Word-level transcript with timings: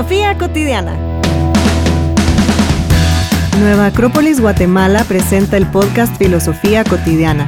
Filosofía 0.00 0.38
cotidiana. 0.38 0.96
Nueva 3.60 3.86
Acrópolis 3.86 4.40
Guatemala 4.40 5.04
presenta 5.04 5.58
el 5.58 5.66
podcast 5.66 6.16
Filosofía 6.16 6.84
cotidiana, 6.84 7.44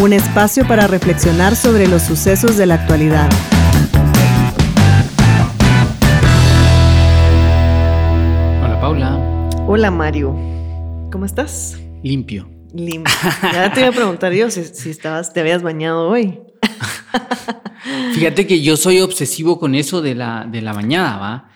un 0.00 0.12
espacio 0.12 0.64
para 0.68 0.86
reflexionar 0.86 1.56
sobre 1.56 1.88
los 1.88 2.02
sucesos 2.02 2.56
de 2.56 2.66
la 2.66 2.74
actualidad. 2.76 3.28
Hola 8.62 8.80
Paula. 8.80 9.16
Hola 9.66 9.90
Mario, 9.90 10.36
¿cómo 11.10 11.24
estás? 11.24 11.80
Limpio. 12.04 12.48
Limpio. 12.74 13.12
Ya 13.52 13.72
te 13.72 13.80
iba 13.80 13.88
a 13.88 13.92
preguntar 13.92 14.32
yo 14.32 14.52
si, 14.52 14.62
si 14.62 14.90
estabas, 14.90 15.32
te 15.32 15.40
habías 15.40 15.64
bañado 15.64 16.08
hoy. 16.08 16.38
Fíjate 18.14 18.46
que 18.46 18.62
yo 18.62 18.76
soy 18.76 19.00
obsesivo 19.00 19.58
con 19.58 19.74
eso 19.74 20.00
de 20.00 20.14
la, 20.14 20.46
de 20.48 20.62
la 20.62 20.72
bañada, 20.72 21.16
¿va? 21.16 21.50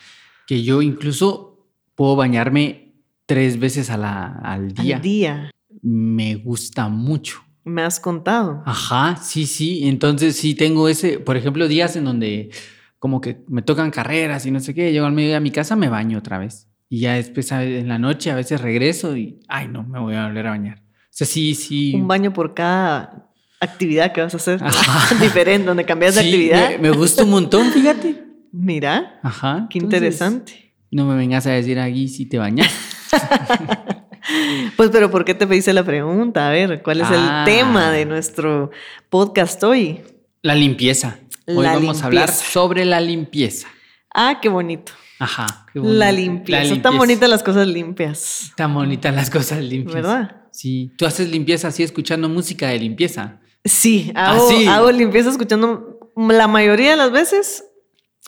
Que 0.51 0.65
yo 0.65 0.83
incluso 0.83 1.69
puedo 1.95 2.17
bañarme 2.17 2.97
tres 3.25 3.61
veces 3.61 3.89
a 3.89 3.97
la, 3.97 4.27
al 4.43 4.75
día. 4.75 4.97
Al 4.97 5.03
día. 5.03 5.51
Me 5.81 6.35
gusta 6.35 6.89
mucho. 6.89 7.39
Me 7.63 7.83
has 7.83 8.01
contado. 8.01 8.61
Ajá, 8.67 9.17
sí, 9.23 9.47
sí. 9.47 9.87
Entonces 9.87 10.35
sí 10.35 10.57
tengo 10.57 10.89
ese, 10.89 11.21
por 11.21 11.37
ejemplo, 11.37 11.69
días 11.69 11.95
en 11.95 12.05
donde 12.05 12.51
como 12.99 13.21
que 13.21 13.45
me 13.47 13.63
tocan 13.63 13.93
carreras 13.93 14.45
y 14.45 14.51
no 14.51 14.59
sé 14.59 14.75
qué, 14.75 14.91
llego 14.91 15.07
al 15.07 15.13
medio 15.13 15.37
a 15.37 15.41
mi 15.41 15.53
casa, 15.53 15.77
me 15.77 15.89
baño 15.89 16.19
otra 16.19 16.39
vez. 16.39 16.67
Y 16.89 16.99
ya 16.99 17.15
después 17.15 17.53
en 17.53 17.87
la 17.87 18.01
noche 18.01 18.33
a 18.33 18.35
veces 18.35 18.61
regreso 18.61 19.17
y, 19.17 19.39
ay, 19.47 19.69
no, 19.69 19.85
me 19.85 20.01
voy 20.01 20.17
a 20.17 20.27
volver 20.27 20.49
a 20.49 20.51
bañar. 20.51 20.79
O 20.80 21.11
sea, 21.11 21.29
sí, 21.29 21.55
sí. 21.55 21.95
Un 21.95 22.09
baño 22.09 22.33
por 22.33 22.55
cada 22.55 23.30
actividad 23.61 24.11
que 24.13 24.21
vas 24.21 24.35
a 24.35 24.39
hacer. 24.39 24.61
Diferente, 25.21 25.69
donde 25.69 25.85
cambias 25.85 26.17
de 26.17 26.23
actividad. 26.23 26.71
Me, 26.71 26.79
me, 26.79 26.91
gusta 26.91 27.23
un 27.23 27.30
montón, 27.30 27.71
fíjate. 27.71 28.30
Mira. 28.52 29.18
Ajá. 29.23 29.66
Qué 29.70 29.79
interesante. 29.79 30.74
No 30.90 31.04
me 31.06 31.16
vengas 31.16 31.46
a 31.46 31.51
decir 31.51 31.79
aquí 31.79 32.09
si 32.09 32.26
te 32.26 32.38
bañas. 32.38 32.70
pues, 34.76 34.90
pero 34.90 35.10
¿por 35.10 35.24
qué 35.24 35.34
te 35.34 35.54
hice 35.54 35.73
la 35.73 35.84
pregunta? 35.84 36.48
A 36.48 36.51
ver, 36.51 36.82
¿cuál 36.82 37.01
es 37.01 37.06
Ah. 37.10 37.45
el 37.46 37.52
tema 37.52 37.90
de 37.90 38.04
nuestro 38.06 38.71
podcast 39.09 39.62
hoy? 39.65 40.01
La 40.43 40.54
limpieza. 40.54 41.18
Hoy 41.46 41.65
La 41.65 41.74
vamos 41.74 42.02
a 42.02 42.06
hablar 42.06 42.30
sobre 42.30 42.84
la 42.84 43.01
limpieza. 43.01 43.68
Ah, 44.15 44.38
qué 44.40 44.48
bonito. 44.48 44.93
Ajá. 45.18 45.66
qué 45.73 45.78
bonito. 45.80 45.98
La 45.98 46.12
limpieza. 46.12 46.65
La 46.65 46.74
Están 46.74 46.96
bonitas 46.98 47.28
las 47.28 47.43
cosas 47.43 47.66
limpias. 47.66 48.52
Tan 48.56 48.73
bonitas 48.74 49.15
las 49.15 49.28
cosas 49.30 49.62
limpias. 49.62 49.95
¿Verdad? 49.96 50.37
Sí. 50.51 50.93
Tú 50.96 51.06
haces 51.06 51.30
limpieza 51.30 51.68
así 51.68 51.82
escuchando 51.82 52.28
música 52.28 52.68
de 52.68 52.78
limpieza. 52.78 53.40
Sí, 53.65 54.10
Ah, 54.15 54.32
hago, 54.32 54.48
sí. 54.51 54.66
hago 54.66 54.90
limpieza 54.90 55.30
escuchando, 55.30 56.10
la 56.16 56.48
mayoría 56.48 56.93
de 56.93 56.96
las 56.96 57.12
veces, 57.12 57.65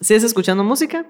sí 0.00 0.14
es 0.14 0.22
escuchando 0.24 0.64
música, 0.64 1.06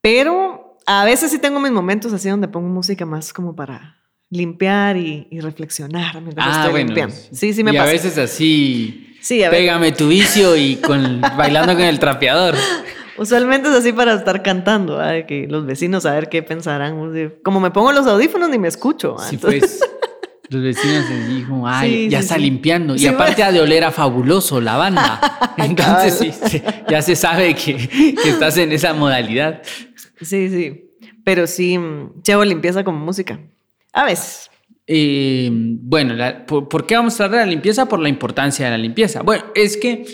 pero 0.00 0.76
a 0.86 1.04
veces 1.04 1.30
sí 1.30 1.38
tengo 1.38 1.60
mis 1.60 1.72
momentos 1.72 2.12
así 2.12 2.28
donde 2.28 2.48
pongo 2.48 2.68
música 2.68 3.06
más 3.06 3.32
como 3.32 3.54
para 3.56 3.96
limpiar 4.30 4.96
y, 4.96 5.28
y 5.30 5.40
reflexionar 5.40 6.20
mientras 6.20 6.58
estoy 6.66 6.84
limpiando. 6.84 7.14
Sí, 7.32 7.52
sí 7.52 7.62
me 7.64 7.70
y 7.72 7.74
pasa. 7.76 7.88
a 7.88 7.92
veces 7.92 8.18
así, 8.18 9.16
sí, 9.20 9.42
a 9.42 9.50
ver, 9.50 9.60
pégame 9.60 9.92
tu 9.92 10.08
vicio 10.08 10.56
y 10.56 10.76
con, 10.76 11.20
bailando 11.36 11.74
con 11.74 11.82
el 11.82 11.98
trapeador. 11.98 12.54
usualmente 13.16 13.68
es 13.68 13.74
así 13.74 13.92
para 13.92 14.14
estar 14.14 14.42
cantando, 14.42 15.00
¿ah? 15.00 15.24
que 15.26 15.46
los 15.48 15.66
vecinos 15.66 16.04
a 16.06 16.12
ver 16.14 16.28
qué 16.28 16.42
pensarán. 16.42 17.12
Como 17.42 17.60
me 17.60 17.70
pongo 17.70 17.92
los 17.92 18.06
audífonos 18.06 18.50
ni 18.50 18.58
me 18.58 18.68
escucho. 18.68 19.16
¿ah? 19.18 19.26
Sí, 19.28 19.36
Entonces- 19.36 19.78
pues. 19.80 19.90
Los 20.50 20.62
vecinos 20.62 21.06
se 21.06 21.26
dijo, 21.28 21.66
ay, 21.66 21.90
Sí, 22.04 22.08
ya 22.10 22.18
sí, 22.18 22.22
está 22.24 22.34
sí. 22.36 22.40
limpiando. 22.42 22.96
Y 22.96 23.06
aparte 23.06 23.36
bueno. 23.42 23.48
ha 23.48 23.52
de 23.52 23.60
oler 23.60 23.84
a 23.84 23.90
fabuloso 23.90 24.60
la 24.60 24.76
banda. 24.76 25.54
Entonces 25.56 26.18
sí, 26.18 26.32
sí, 26.48 26.62
ya 26.88 27.00
se 27.02 27.16
sabe 27.16 27.54
que, 27.54 27.76
que 28.22 28.28
estás 28.28 28.56
en 28.58 28.72
esa 28.72 28.92
modalidad. 28.94 29.62
sí, 30.20 30.48
sí. 30.50 30.80
Pero 31.24 31.46
sí, 31.46 31.78
mm, 31.78 32.20
hago 32.30 32.44
limpieza 32.44 32.84
como 32.84 32.98
música. 32.98 33.40
A 33.92 34.04
veces. 34.04 34.50
Eh, 34.86 35.48
bueno, 35.50 36.12
la- 36.14 36.44
por, 36.44 36.68
por 36.68 36.86
qué 36.86 36.94
vamos 36.96 37.18
a 37.20 37.24
hablar 37.24 37.40
de 37.40 37.46
la 37.46 37.50
limpieza? 37.52 37.86
Por 37.88 38.00
la 38.00 38.10
importancia 38.10 38.66
de 38.66 38.70
la 38.72 38.78
limpieza. 38.78 39.22
Bueno, 39.22 39.44
es 39.54 39.78
que 39.78 40.04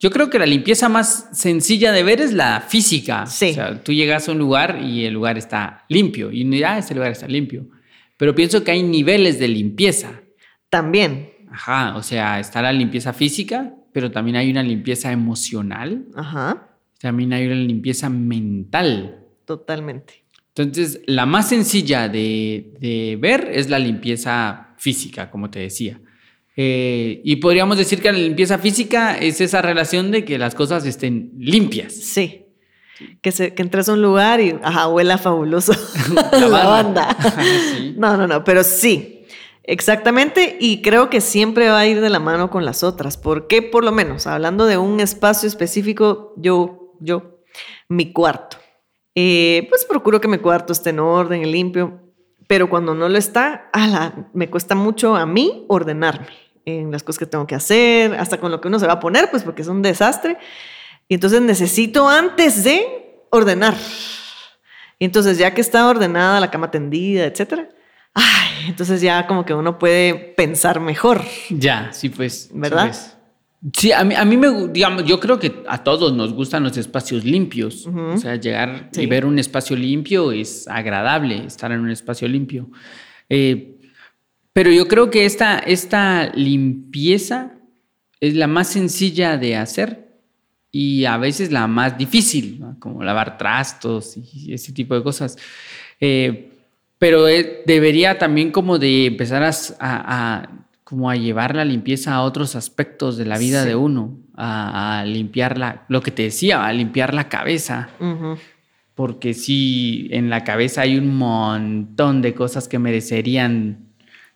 yo 0.00 0.10
creo 0.10 0.28
que 0.30 0.40
la 0.40 0.46
limpieza 0.46 0.88
más 0.88 1.28
sencilla 1.32 1.92
de 1.92 2.02
ver 2.02 2.20
es 2.20 2.32
la 2.32 2.60
física. 2.66 3.26
Sí. 3.26 3.50
O 3.50 3.54
sea, 3.54 3.82
tú 3.82 3.92
llegas 3.92 4.28
a 4.28 4.32
un 4.32 4.38
lugar 4.38 4.80
y 4.82 5.04
el 5.04 5.14
lugar 5.14 5.38
está 5.38 5.84
limpio. 5.88 6.32
Y 6.32 6.62
ah, 6.64 6.78
este 6.78 6.94
lugar 6.96 7.12
está 7.12 7.28
limpio. 7.28 7.68
Pero 8.18 8.34
pienso 8.34 8.62
que 8.62 8.72
hay 8.72 8.82
niveles 8.82 9.38
de 9.38 9.48
limpieza. 9.48 10.20
También. 10.68 11.32
Ajá, 11.50 11.96
o 11.96 12.02
sea, 12.02 12.38
está 12.38 12.60
la 12.60 12.72
limpieza 12.72 13.14
física, 13.14 13.74
pero 13.92 14.10
también 14.10 14.36
hay 14.36 14.50
una 14.50 14.62
limpieza 14.62 15.10
emocional, 15.12 16.04
Ajá. 16.14 16.68
también 17.00 17.32
hay 17.32 17.46
una 17.46 17.54
limpieza 17.54 18.10
mental. 18.10 19.24
Totalmente. 19.46 20.24
Entonces, 20.54 21.00
la 21.06 21.24
más 21.24 21.48
sencilla 21.48 22.08
de, 22.08 22.74
de 22.80 23.16
ver 23.18 23.48
es 23.50 23.70
la 23.70 23.78
limpieza 23.78 24.74
física, 24.76 25.30
como 25.30 25.48
te 25.50 25.60
decía. 25.60 26.00
Eh, 26.56 27.20
y 27.24 27.36
podríamos 27.36 27.78
decir 27.78 28.02
que 28.02 28.10
la 28.10 28.18
limpieza 28.18 28.58
física 28.58 29.16
es 29.16 29.40
esa 29.40 29.62
relación 29.62 30.10
de 30.10 30.24
que 30.24 30.38
las 30.38 30.56
cosas 30.56 30.84
estén 30.84 31.30
limpias. 31.38 31.92
Sí. 31.94 32.46
Que, 33.22 33.32
se, 33.32 33.54
que 33.54 33.62
entres 33.62 33.88
a 33.88 33.92
un 33.92 34.02
lugar 34.02 34.40
y, 34.40 34.58
ajá, 34.62 34.88
huela 34.88 35.18
fabuloso. 35.18 35.72
La 36.14 36.38
la 36.48 36.66
banda. 36.66 37.16
Sí. 37.76 37.94
No, 37.96 38.16
no, 38.16 38.26
no, 38.26 38.44
pero 38.44 38.64
sí. 38.64 39.14
Exactamente, 39.62 40.56
y 40.58 40.80
creo 40.80 41.10
que 41.10 41.20
siempre 41.20 41.68
va 41.68 41.80
a 41.80 41.86
ir 41.86 42.00
de 42.00 42.08
la 42.08 42.20
mano 42.20 42.48
con 42.48 42.64
las 42.64 42.82
otras. 42.82 43.18
porque 43.18 43.60
Por 43.60 43.84
lo 43.84 43.92
menos, 43.92 44.26
hablando 44.26 44.64
de 44.64 44.78
un 44.78 44.98
espacio 44.98 45.46
específico, 45.46 46.32
yo, 46.36 46.94
yo, 47.00 47.42
mi 47.88 48.12
cuarto. 48.12 48.56
Eh, 49.14 49.66
pues 49.68 49.84
procuro 49.84 50.20
que 50.20 50.28
mi 50.28 50.38
cuarto 50.38 50.72
esté 50.72 50.90
en 50.90 51.00
orden, 51.00 51.50
limpio, 51.52 52.00
pero 52.46 52.70
cuando 52.70 52.94
no 52.94 53.10
lo 53.10 53.18
está, 53.18 53.68
ala, 53.74 54.30
me 54.32 54.48
cuesta 54.48 54.74
mucho 54.74 55.16
a 55.16 55.26
mí 55.26 55.66
ordenarme 55.68 56.28
en 56.64 56.90
las 56.90 57.02
cosas 57.02 57.18
que 57.18 57.26
tengo 57.26 57.46
que 57.46 57.54
hacer, 57.54 58.14
hasta 58.14 58.38
con 58.38 58.50
lo 58.50 58.60
que 58.60 58.68
uno 58.68 58.78
se 58.78 58.86
va 58.86 58.94
a 58.94 59.00
poner, 59.00 59.30
pues 59.30 59.42
porque 59.42 59.62
es 59.62 59.68
un 59.68 59.82
desastre. 59.82 60.38
Y 61.08 61.14
entonces 61.14 61.40
necesito 61.40 62.08
antes 62.08 62.64
de 62.64 62.86
ordenar. 63.30 63.74
Y 64.98 65.04
entonces 65.04 65.38
ya 65.38 65.54
que 65.54 65.60
está 65.60 65.86
ordenada 65.88 66.40
la 66.40 66.50
cama 66.50 66.70
tendida, 66.70 67.24
etcétera, 67.24 67.68
ay, 68.14 68.66
entonces 68.68 69.00
ya 69.00 69.26
como 69.26 69.44
que 69.44 69.54
uno 69.54 69.78
puede 69.78 70.14
pensar 70.14 70.80
mejor. 70.80 71.22
Ya, 71.50 71.90
sí, 71.92 72.08
pues. 72.08 72.50
¿Verdad? 72.52 72.92
Sí, 72.92 73.00
pues. 73.00 73.14
Sí, 73.76 73.92
a 73.92 74.04
mí, 74.04 74.14
a 74.14 74.24
mí 74.24 74.36
me, 74.36 74.68
digamos, 74.68 75.04
yo 75.04 75.18
creo 75.18 75.38
que 75.40 75.64
a 75.66 75.82
todos 75.82 76.12
nos 76.14 76.32
gustan 76.32 76.62
los 76.62 76.76
espacios 76.76 77.24
limpios. 77.24 77.86
Ujú. 77.86 78.00
O 78.00 78.16
sea, 78.16 78.36
llegar 78.36 78.88
Sí. 78.92 79.02
y 79.02 79.06
ver 79.06 79.24
un 79.26 79.38
espacio 79.38 79.74
limpio 79.76 80.30
es 80.30 80.68
agradable, 80.68 81.44
estar 81.46 81.72
en 81.72 81.80
un 81.80 81.90
espacio 81.90 82.28
limpio. 82.28 82.68
Eh, 83.28 83.76
pero 84.52 84.70
yo 84.70 84.86
creo 84.88 85.10
que 85.10 85.24
esta, 85.24 85.58
esta 85.58 86.30
limpieza 86.34 87.52
es 88.20 88.34
la 88.34 88.46
más 88.46 88.68
sencilla 88.68 89.36
de 89.36 89.56
hacer 89.56 90.07
y 90.80 91.04
a 91.06 91.16
veces 91.16 91.50
la 91.50 91.66
más 91.66 91.96
difícil, 91.98 92.58
¿no? 92.60 92.76
como 92.78 93.02
lavar 93.02 93.36
trastos 93.38 94.16
y 94.16 94.52
ese 94.52 94.72
tipo 94.72 94.94
de 94.94 95.02
cosas. 95.02 95.36
Eh, 96.00 96.52
pero 96.98 97.26
eh, 97.28 97.62
debería 97.66 98.18
también 98.18 98.50
como 98.52 98.78
de 98.78 99.06
empezar 99.06 99.42
a, 99.42 99.48
s- 99.48 99.74
a- 99.80 100.02
a- 100.40 100.48
como 100.84 101.10
a 101.10 101.16
llevar 101.16 101.54
la 101.56 101.64
limpieza 101.64 102.14
a 102.14 102.22
otros 102.22 102.54
aspectos 102.54 103.16
de 103.16 103.24
la 103.24 103.38
vida 103.38 103.62
Sí. 103.62 103.68
de 103.70 103.74
uno, 103.76 104.16
a, 104.36 105.00
a 105.00 105.04
limpiar 105.04 105.58
la, 105.58 105.84
lo 105.88 106.00
que 106.00 106.10
te 106.12 106.22
decía, 106.22 106.64
a 106.64 106.72
limpiar 106.72 107.12
la 107.12 107.28
cabeza, 107.28 107.88
porque 108.94 109.34
sí, 109.34 110.08
en 110.12 110.30
la 110.30 110.44
cabeza 110.44 110.82
hay 110.82 110.96
un 110.96 111.16
montón 111.16 112.22
de 112.22 112.34
cosas 112.34 112.68
que 112.68 112.78
merecerían 112.78 113.78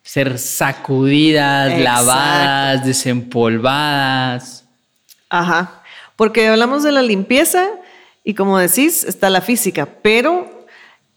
ser 0.03 0.39
sacudidas, 0.39 1.71
Exacto. 1.73 1.85
lavadas, 1.85 2.85
desempolvadas. 2.85 4.69
Ajá, 5.31 5.82
porque 6.17 6.49
hablamos 6.49 6.83
de 6.83 6.93
la 6.93 7.03
limpieza 7.03 7.69
y 8.25 8.35
como 8.35 8.59
decís, 8.59 9.05
está 9.05 9.31
la 9.31 9.41
física, 9.41 9.89
pero 10.03 10.63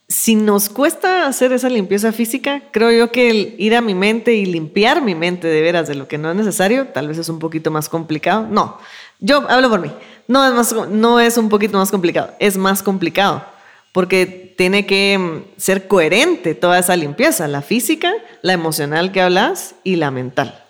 si 0.07 0.36
nos 0.36 0.69
cuesta 0.69 1.25
hacer 1.27 1.51
esa 1.51 1.69
limpieza 1.69 2.12
física, 2.12 2.63
creo 2.71 2.92
yo 2.92 3.12
que 3.12 3.30
el 3.30 3.56
ir 3.57 3.75
a 3.75 3.81
mi 3.81 3.95
mente 3.95 4.33
y 4.36 4.45
limpiar 4.45 5.01
mi 5.01 5.15
mente 5.15 5.47
de 5.47 5.62
veras 5.62 5.88
de 5.88 5.95
lo 5.95 6.07
que 6.07 6.18
no 6.18 6.30
es 6.30 6.36
necesario, 6.36 6.88
tal 6.88 7.07
vez 7.07 7.18
es 7.18 7.30
un 7.30 7.39
poquito 7.39 7.71
más 7.71 7.89
complicado. 7.89 8.47
No, 8.50 8.77
yo 9.19 9.45
hablo 9.50 9.69
por 9.69 9.81
mí. 9.81 9.92
No 10.27 10.45
es, 10.45 10.53
más, 10.53 10.75
no 10.89 11.19
es 11.19 11.38
un 11.38 11.50
poquito 11.50 11.77
más 11.77 11.92
complicado, 11.92 12.33
es 12.39 12.57
más 12.57 12.81
complicado, 12.81 13.45
porque 13.92 14.53
tiene 14.57 14.88
que 14.88 15.18
mm, 15.18 15.59
ser 15.59 15.88
coherente 15.88 16.56
toda 16.56 16.80
esa 16.80 16.95
limpieza, 16.95 17.47
la 17.47 17.62
física, 17.62 18.12
la 18.42 18.53
emocional 18.53 19.12
que 19.12 19.21
hablas 19.21 19.75
y 19.83 19.97
la 19.97 20.09
mental 20.09 20.65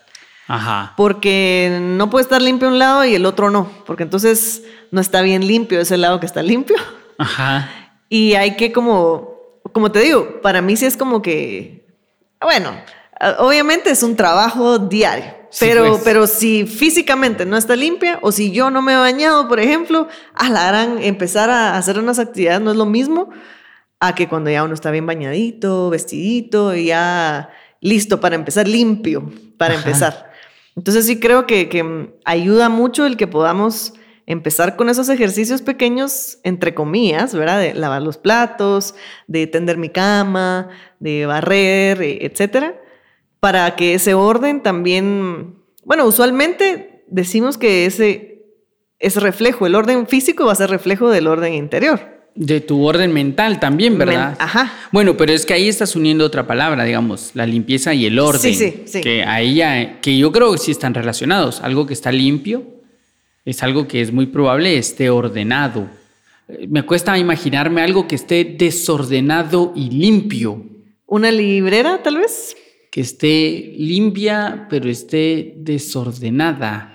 Ajá. 0.47 0.93
porque 0.95 1.79
no 1.81 2.09
puede 2.09 2.23
estar 2.23 2.41
limpio 2.41 2.67
un 2.67 2.77
lado 2.77 3.03
y 3.03 3.15
el 3.15 3.25
otro 3.25 3.49
no, 3.49 3.69
porque 3.85 4.03
entonces 4.03 4.63
no 4.91 5.01
está 5.01 5.21
bien 5.21 5.47
limpio 5.47 5.79
ese 5.79 5.97
lado 5.97 6.19
que 6.19 6.25
está 6.25 6.43
limpio. 6.43 6.77
Ajá. 7.17 7.69
Y 8.09 8.35
hay 8.35 8.55
que 8.55 8.71
como, 8.71 9.35
como 9.73 9.91
te 9.91 9.99
digo, 9.99 10.41
para 10.41 10.61
mí 10.61 10.75
sí 10.75 10.85
es 10.85 10.97
como 10.97 11.21
que, 11.21 11.87
bueno, 12.41 12.71
obviamente 13.39 13.89
es 13.89 14.03
un 14.03 14.15
trabajo 14.15 14.77
diario. 14.79 15.33
Pero, 15.59 15.87
pues. 15.87 16.01
pero 16.03 16.27
si 16.27 16.65
físicamente 16.65 17.45
no 17.45 17.55
está 17.55 17.75
limpia 17.75 18.19
o 18.21 18.31
si 18.31 18.51
yo 18.51 18.69
no 18.71 18.81
me 18.81 18.93
he 18.93 18.97
bañado, 18.97 19.47
por 19.47 19.59
ejemplo, 19.59 20.07
a 20.33 20.49
la 20.49 20.67
gran 20.67 21.01
empezar 21.01 21.49
a 21.49 21.77
hacer 21.77 21.97
unas 21.97 22.19
actividades 22.19 22.61
no 22.61 22.71
es 22.71 22.77
lo 22.77 22.85
mismo 22.85 23.29
a 24.01 24.13
que 24.15 24.27
cuando 24.27 24.49
ya 24.49 24.63
uno 24.63 24.73
está 24.73 24.91
bien 24.91 25.05
bañadito, 25.05 25.89
vestidito 25.89 26.75
y 26.75 26.87
ya 26.87 27.49
listo 27.79 28.19
para 28.19 28.35
empezar, 28.35 28.67
limpio 28.67 29.31
para 29.57 29.75
Ajá. 29.75 29.83
empezar. 29.83 30.31
Entonces 30.75 31.05
sí 31.05 31.19
creo 31.19 31.45
que, 31.47 31.69
que 31.69 31.83
mm, 31.83 32.13
ayuda 32.25 32.69
mucho 32.69 33.05
el 33.05 33.17
que 33.17 33.27
podamos 33.27 33.93
empezar 34.27 34.75
con 34.75 34.89
esos 34.89 35.09
ejercicios 35.09 35.61
pequeños, 35.61 36.39
entre 36.43 36.73
comillas, 36.73 37.35
¿verdad? 37.35 37.59
De 37.59 37.73
lavar 37.73 38.01
los 38.01 38.17
platos, 38.17 38.95
de 39.27 39.47
tender 39.47 39.77
mi 39.77 39.89
cama, 39.89 40.69
de 40.99 41.25
barrer, 41.25 42.01
eh, 42.01 42.25
etcétera, 42.25 42.79
para 43.39 43.75
que 43.75 43.93
ese 43.93 44.15
orden 44.15 44.63
también, 44.63 45.55
bueno, 45.83 46.05
usualmente 46.05 47.03
decimos 47.07 47.57
que 47.57 47.85
ese 47.85 48.43
es 48.99 49.17
reflejo, 49.17 49.67
el 49.67 49.75
orden 49.75 50.07
físico 50.07 50.45
va 50.45 50.53
a 50.53 50.55
ser 50.55 50.69
reflejo 50.69 51.09
del 51.09 51.27
orden 51.27 51.53
interior. 51.53 52.14
De 52.37 52.59
tu 52.59 52.83
orden 52.83 53.13
mental 53.13 53.61
también, 53.61 53.97
¿verdad? 53.97 54.31
Men- 54.31 54.37
ajá. 54.39 54.73
Bueno, 54.91 55.15
pero 55.15 55.31
es 55.31 55.45
que 55.45 55.53
ahí 55.53 55.69
estás 55.69 55.95
uniendo 55.95 56.25
otra 56.25 56.45
palabra, 56.45 56.83
digamos, 56.83 57.31
la 57.33 57.45
limpieza 57.47 57.93
y 57.93 58.05
el 58.05 58.19
orden. 58.19 58.41
Sí, 58.41 58.53
sí, 58.55 58.83
sí. 58.85 59.01
Que 59.01 59.23
ahí 59.23 59.55
ya, 59.55 60.01
que 60.01 60.17
yo 60.17 60.31
creo 60.33 60.51
que 60.51 60.57
sí 60.57 60.71
están 60.71 60.93
relacionados. 60.93 61.61
Algo 61.61 61.85
que 61.85 61.93
está 61.93 62.11
limpio 62.11 62.63
es 63.45 63.63
algo 63.63 63.87
que 63.87 64.01
es 64.01 64.11
muy 64.11 64.25
probable 64.25 64.77
esté 64.77 65.09
ordenado. 65.09 65.87
Eh, 66.49 66.67
Me 66.69 66.83
cuesta 66.83 67.17
imaginarme 67.17 67.81
algo 67.81 68.05
que 68.05 68.15
esté 68.15 68.43
desordenado 68.43 69.71
y 69.73 69.89
limpio. 69.91 70.61
Una 71.07 71.31
librera, 71.31 72.03
tal 72.03 72.17
vez. 72.17 72.57
Que 72.91 72.99
esté 73.01 73.73
limpia, 73.77 74.67
pero 74.69 74.89
esté 74.89 75.53
desordenada. 75.57 76.94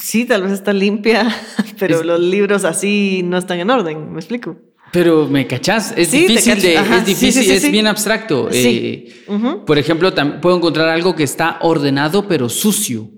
Sí, 0.00 0.24
tal 0.24 0.42
vez 0.42 0.52
está 0.52 0.72
limpia, 0.72 1.28
pero 1.78 2.00
Es- 2.00 2.06
los 2.06 2.20
libros 2.20 2.64
así 2.64 3.22
no 3.24 3.38
están 3.38 3.60
en 3.60 3.70
orden, 3.70 4.12
¿me 4.12 4.18
explico? 4.18 4.56
Pero 4.92 5.26
me 5.26 5.46
cachás, 5.48 5.92
es 5.96 6.08
Sí, 6.08 6.26
difícil 6.26 6.60
de, 6.62 6.78
Ajá, 6.78 6.98
es 6.98 7.06
difícil, 7.06 7.42
sí, 7.42 7.48
sí, 7.50 7.66
es 7.66 7.72
bien 7.72 7.88
abstracto. 7.88 8.48
Sí. 8.52 9.12
Eh, 9.28 9.62
por 9.66 9.76
ejemplo, 9.76 10.12
puedo 10.40 10.56
encontrar 10.56 10.88
algo 10.88 11.16
que 11.16 11.24
está 11.24 11.58
ordenado 11.62 12.28
pero 12.28 12.48
sucio. 12.48 13.10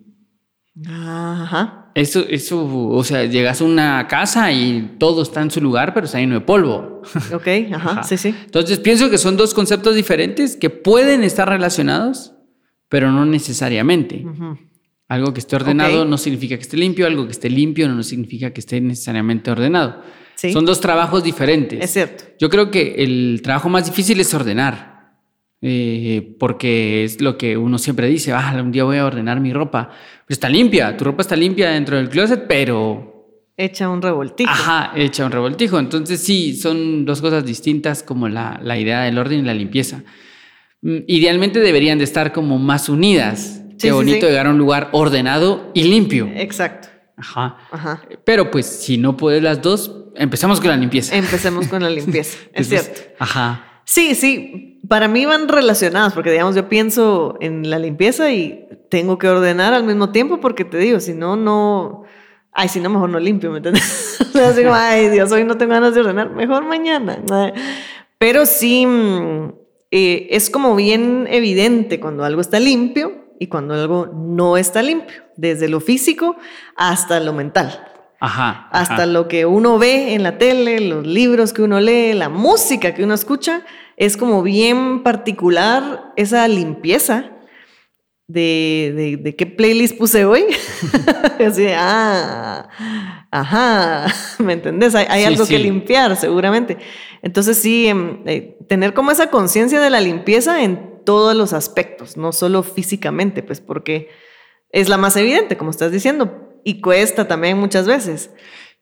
Ajá. 0.89 1.91
Eso, 1.95 2.25
eso, 2.29 2.65
o 2.89 3.05
sea, 3.05 3.25
llegas 3.25 3.61
a 3.61 3.65
una 3.65 4.07
casa 4.09 4.53
y 4.53 4.97
todo 4.99 5.23
está 5.23 5.41
en 5.43 5.51
su 5.51 5.61
lugar, 5.63 5.95
pero 5.95 6.07
está 6.07 6.19
lleno 6.19 6.35
de 6.35 6.41
polvo. 6.43 7.03
Ok, 7.35 7.47
ajá, 7.73 7.91
Ajá. 7.91 8.03
sí, 8.05 8.17
sí. 8.17 8.35
Entonces 8.45 8.79
pienso 8.79 9.11
que 9.11 9.19
son 9.19 9.37
dos 9.37 9.53
conceptos 9.55 9.95
diferentes 9.95 10.57
que 10.57 10.71
pueden 10.71 11.25
estar 11.25 11.49
relacionados, 11.49 12.35
pero 12.89 13.13
no 13.13 13.25
necesariamente. 13.27 14.25
Ujú. 14.27 14.59
Algo 15.09 15.33
que 15.33 15.41
esté 15.41 15.55
ordenado 15.57 16.03
Ok. 16.03 16.09
no 16.09 16.19
significa 16.19 16.57
que 16.57 16.63
esté 16.63 16.77
limpio, 16.77 17.07
algo 17.07 17.27
que 17.27 17.33
esté 17.33 17.49
limpio 17.49 17.89
no 17.89 18.03
significa 18.03 18.51
que 18.53 18.61
esté 18.61 18.81
necesariamente 18.81 19.51
ordenado. 19.51 20.03
Sí. 20.35 20.53
Son 20.53 20.65
dos 20.67 20.81
trabajos 20.81 21.23
diferentes. 21.23 21.83
Es 21.83 21.93
cierto. 21.93 22.25
Yo 22.41 22.51
creo 22.51 22.71
que 22.71 22.97
el 22.99 23.41
trabajo 23.43 23.69
más 23.69 23.87
difícil 23.87 24.19
es 24.21 24.35
ordenar, 24.35 25.15
eh, 25.63 26.35
porque 26.39 27.05
es 27.05 27.21
lo 27.21 27.39
que 27.39 27.57
uno 27.57 27.79
siempre 27.79 28.09
dice, 28.09 28.33
ah, 28.33 28.59
un 28.63 28.73
día 28.73 28.85
voy 28.85 28.99
a 28.99 29.07
ordenar 29.07 29.41
mi 29.41 29.53
ropa, 29.53 29.89
pero 29.91 30.35
está 30.35 30.49
limpia, 30.49 30.97
tu 30.97 31.05
ropa 31.05 31.23
está 31.23 31.37
limpia 31.37 31.71
dentro 31.71 31.97
del 31.97 32.09
closet, 32.09 32.45
pero, 32.49 33.13
Echa 33.57 33.89
un 33.89 34.03
revoltijo. 34.03 34.51
ajá, 34.51 34.93
hecha 34.97 35.25
un 35.25 35.33
revoltijo. 35.33 35.79
Entonces 35.79 36.21
sí, 36.21 36.55
son 36.57 37.07
dos 37.07 37.23
cosas 37.23 37.45
distintas 37.47 38.03
como 38.03 38.29
la, 38.29 38.61
la 38.63 38.79
idea 38.79 39.03
del 39.03 39.17
orden 39.17 39.39
y 39.41 39.43
la 39.43 39.55
limpieza. 39.55 40.03
Mm, 40.83 40.99
Idealmente 41.07 41.61
deberían 41.61 41.97
de 41.97 42.05
estar 42.05 42.33
como 42.33 42.59
más 42.59 42.91
unidas. 42.91 43.63
Sí, 43.79 43.89
Qué 43.89 43.93
bonito 43.93 44.27
sí. 44.27 44.27
llegar 44.27 44.47
a 44.47 44.51
un 44.51 44.59
lugar 44.59 44.89
ordenado 44.93 45.71
y 45.75 45.85
limpio. 45.85 46.29
Exacto. 46.35 46.89
Ajá. 47.17 47.59
Ajá. 47.71 48.03
Pero 48.25 48.51
pues 48.51 48.67
si 48.67 48.99
no 48.99 49.17
puedes 49.17 49.43
las 49.43 49.63
dos, 49.63 50.05
empezamos 50.15 50.61
con 50.61 50.71
la 50.71 50.77
limpieza. 50.77 51.15
Empecemos 51.15 51.69
con 51.69 51.83
la 51.83 51.91
limpieza. 51.91 52.39
es 52.53 52.69
cierto. 52.69 53.01
Ajá. 53.19 53.83
Sí, 53.85 54.15
sí. 54.15 54.81
Para 54.89 55.09
mí 55.09 55.27
van 55.27 55.49
relacionadas, 55.49 56.13
porque 56.13 56.31
digamos, 56.31 56.55
yo 56.55 56.69
pienso 56.69 57.37
en 57.41 57.69
la 57.71 57.79
limpieza 57.79 58.31
y 58.33 58.67
tengo 58.91 59.19
que 59.19 59.29
ordenar 59.29 59.75
al 59.75 59.85
mismo 59.85 60.11
tiempo, 60.11 60.41
porque 60.41 60.65
te 60.65 60.79
digo, 60.79 61.01
si 61.01 61.13
no, 61.13 61.37
no. 61.37 62.05
Ay, 62.53 62.69
si 62.69 62.81
no, 62.81 62.89
mejor 62.89 63.11
no 63.11 63.19
limpio, 63.19 63.51
¿me 63.51 63.59
entiendes? 63.59 64.03
O 64.37 64.39
sea, 64.39 64.49
así 64.49 64.63
como, 64.63 64.75
ay, 64.75 65.09
Dios, 65.09 65.33
hoy 65.33 65.45
no 65.45 65.57
tengo 65.57 65.73
ganas 65.73 65.95
de 65.95 66.01
ordenar, 66.01 66.31
mejor 66.31 66.65
mañana. 66.65 67.23
Pero 68.19 68.45
sí, 68.45 68.85
mm, 68.85 69.53
eh, 69.91 70.29
es 70.31 70.51
como 70.51 70.77
bien 70.77 71.27
evidente 71.31 72.01
cuando 72.01 72.23
algo 72.23 72.43
está 72.43 72.61
limpio 72.61 73.26
y 73.39 73.47
cuando 73.49 73.75
algo 73.75 74.07
no 74.07 74.57
está 74.57 74.83
limpio, 74.83 75.23
desde 75.37 75.69
lo 75.69 75.81
físico 75.81 76.37
hasta 76.77 77.21
lo 77.21 77.33
mental 77.33 77.87
Ajá. 78.21 78.69
hasta 78.73 78.95
ajá. 78.95 79.07
lo 79.07 79.29
que 79.29 79.45
uno 79.47 79.79
ve 79.79 80.15
en 80.15 80.23
la 80.23 80.39
tele, 80.39 80.81
los 80.81 81.07
libros 81.07 81.53
que 81.53 81.63
uno 81.63 81.81
lee, 81.81 82.15
la 82.15 82.29
música 82.29 82.95
que 82.95 83.05
uno 83.05 83.15
escucha, 83.15 83.63
es 83.97 84.17
como 84.17 84.43
bien 84.43 85.03
particular 85.03 86.13
esa 86.17 86.49
limpieza 86.49 87.33
de, 88.29 88.93
de, 88.97 89.17
de 89.19 89.37
qué 89.37 89.47
playlist 89.47 89.97
puse 89.99 90.25
hoy. 90.25 90.45
Así, 91.47 91.67
ah, 91.77 92.69
ajá, 93.31 94.07
¿me 94.39 94.55
entendés? 94.55 94.95
Hay, 94.95 95.07
hay 95.09 95.21
Sí, 95.21 95.27
algo 95.27 95.47
que 95.47 95.59
limpiar 95.59 96.17
seguramente. 96.17 96.79
Entonces 97.23 97.59
sí, 97.59 97.87
em, 97.87 98.23
eh, 98.27 98.57
tener 98.69 98.95
como 98.95 99.11
esa 99.11 99.31
conciencia 99.31 99.81
de 99.81 99.91
la 99.91 100.01
limpieza 100.01 100.63
en 100.63 100.96
todos 101.07 101.35
los 101.35 101.55
aspectos, 101.55 102.19
no 102.19 102.33
solo 102.33 102.63
físicamente, 102.63 103.43
pues 103.43 103.63
porque 103.63 104.11
es 104.71 104.91
la 104.91 104.99
más 104.99 105.17
evidente, 105.17 105.57
como 105.57 105.71
estás 105.71 105.91
diciendo, 105.93 106.61
y 106.65 106.83
cuesta 106.83 107.27
también 107.27 107.57
muchas 107.57 107.87
veces. 107.87 108.31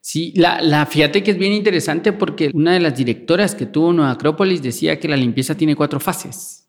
Sí, 0.01 0.33
la, 0.37 0.61
la 0.61 0.85
fíjate 0.87 1.23
que 1.23 1.31
es 1.31 1.39
bien 1.39 1.53
interesante 1.53 2.13
porque 2.13 2.51
una 2.53 2.73
de 2.73 2.81
las 2.81 2.97
directoras 2.97 3.55
que 3.55 3.67
tuvo 3.67 3.93
Nueva 3.93 4.11
Acrópolis 4.11 4.61
decía 4.63 4.99
que 4.99 5.07
la 5.09 5.17
limpieza 5.17 5.55
tiene 5.55 5.77
cuatro 5.77 6.01
fases. 6.01 6.69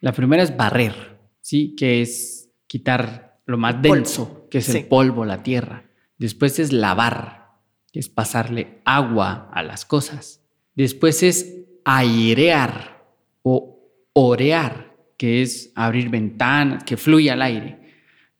La 0.00 0.12
primera 0.12 0.42
es 0.42 0.56
barrer, 0.56 1.18
¿sí? 1.42 1.74
Que 1.76 2.00
es 2.00 2.48
quitar 2.66 3.38
lo 3.44 3.58
más 3.58 3.74
polvo. 3.74 3.94
denso, 3.96 4.46
que 4.50 4.58
es 4.58 4.64
Sí. 4.66 4.78
el 4.78 4.86
polvo, 4.86 5.26
la 5.26 5.42
tierra. 5.42 5.90
Después 6.16 6.58
es 6.58 6.72
lavar, 6.72 7.48
que 7.92 7.98
es 7.98 8.08
pasarle 8.08 8.80
agua 8.86 9.50
a 9.52 9.62
las 9.62 9.84
cosas. 9.84 10.40
Después 10.74 11.22
es 11.22 11.54
airear 11.84 13.04
o 13.42 13.71
orear, 14.14 14.96
que 15.16 15.42
es 15.42 15.72
abrir 15.74 16.10
ventanas, 16.10 16.84
que 16.84 16.96
fluya 16.96 17.34
el 17.34 17.42
aire. 17.42 17.78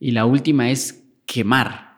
Y 0.00 0.11
la 0.11 0.26
última 0.26 0.70
es 0.70 1.04
quemar. 1.26 1.92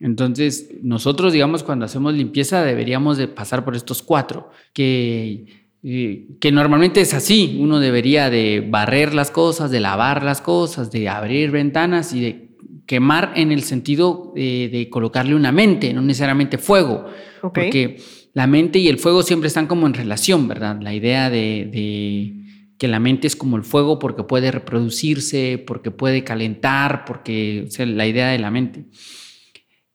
Entonces, 0.00 0.70
nosotros, 0.82 1.32
digamos, 1.32 1.62
cuando 1.62 1.84
hacemos 1.84 2.14
limpieza 2.14 2.64
deberíamos 2.64 3.18
de 3.18 3.28
pasar 3.28 3.64
por 3.64 3.76
estos 3.76 4.02
cuatro, 4.02 4.50
que, 4.72 5.44
eh, 5.82 6.26
que 6.40 6.52
normalmente 6.52 7.02
es 7.02 7.12
así. 7.12 7.58
Uno 7.60 7.80
debería 7.80 8.30
de 8.30 8.66
barrer 8.66 9.14
las 9.14 9.30
cosas, 9.30 9.70
de 9.70 9.80
lavar 9.80 10.24
las 10.24 10.40
cosas, 10.40 10.90
de 10.90 11.08
abrir 11.10 11.50
ventanas 11.50 12.14
y 12.14 12.20
de 12.20 12.50
quemar 12.86 13.34
en 13.36 13.52
el 13.52 13.62
sentido 13.62 14.32
eh, 14.36 14.70
de 14.72 14.88
colocarle 14.88 15.34
una 15.34 15.52
mente, 15.52 15.92
no 15.92 16.00
necesariamente 16.00 16.56
fuego. 16.56 17.04
Porque 17.42 17.98
la 18.32 18.46
mente 18.46 18.78
y 18.78 18.88
el 18.88 18.98
fuego 18.98 19.22
siempre 19.22 19.48
están 19.48 19.66
como 19.66 19.86
en 19.86 19.94
relación, 19.94 20.48
¿verdad? 20.48 20.80
La 20.80 20.94
idea 20.94 21.28
de, 21.28 21.68
de 21.70 22.39
que 22.80 22.88
la 22.88 22.98
mente 22.98 23.26
es 23.26 23.36
como 23.36 23.58
el 23.58 23.62
fuego 23.62 23.98
porque 23.98 24.22
puede 24.22 24.50
reproducirse, 24.50 25.62
porque 25.66 25.90
puede 25.90 26.24
calentar, 26.24 27.04
porque 27.04 27.66
o 27.68 27.70
sea, 27.70 27.84
la 27.84 28.06
idea 28.06 28.28
de 28.28 28.38
la 28.38 28.50
mente. 28.50 28.86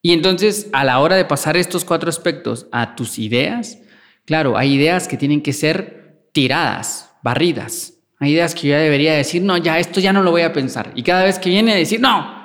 Y 0.04 0.14
entonces, 0.14 0.70
a 0.72 0.84
la 0.84 1.00
hora 1.00 1.16
de 1.16 1.26
pasar 1.26 1.58
estos 1.58 1.84
cuatro 1.84 2.10
aspectos 2.10 2.68
a 2.72 2.96
tus 2.96 3.18
ideas, 3.18 3.80
claro, 4.24 4.56
hay 4.56 4.76
ideas 4.76 5.08
que 5.08 5.18
tienen 5.18 5.42
que 5.42 5.52
ser 5.52 6.30
tiradas, 6.32 7.12
barridas. 7.24 7.96
Hay 8.20 8.34
ideas 8.34 8.54
que 8.54 8.68
yo 8.68 8.76
ya 8.76 8.78
debería 8.78 9.14
decir, 9.16 9.42
no, 9.42 9.58
ya 9.58 9.80
esto 9.80 10.00
ya 10.00 10.14
no 10.14 10.22
lo 10.22 10.30
voy 10.30 10.44
a 10.44 10.54
pensar. 10.54 10.92
Y 10.94 11.02
cada 11.02 11.24
vez 11.24 11.40
que 11.40 11.50
viene 11.50 11.72
a 11.72 11.76
decir, 11.76 12.00
no, 12.00 12.36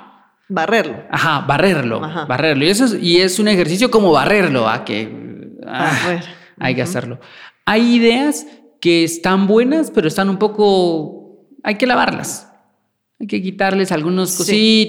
Barrerlo. 0.49 1.03
Ajá, 1.11 1.41
barrerlo, 1.41 2.03
Ajá. 2.03 2.25
barrerlo. 2.25 2.65
Y 2.65 2.69
eso 2.69 2.85
es, 2.85 2.97
y 2.99 3.21
es 3.21 3.37
un 3.37 3.47
ejercicio 3.47 3.91
como 3.91 4.11
barrerlo, 4.11 4.67
¿a? 4.67 4.83
que 4.83 5.07
ah, 5.67 6.19
hay 6.59 6.73
que 6.73 6.81
hacerlo. 6.81 7.19
Hay 7.63 7.95
ideas 7.95 8.47
que 8.81 9.03
están 9.05 9.47
buenas, 9.47 9.91
pero 9.91 10.07
están 10.09 10.29
un 10.29 10.37
poco, 10.37 11.45
hay 11.63 11.75
que 11.75 11.85
lavarlas. 11.87 12.47
Hay 13.19 13.27
que 13.27 13.39
quitarles 13.41 13.91
algunos 13.91 14.31
Sí. 14.31 14.37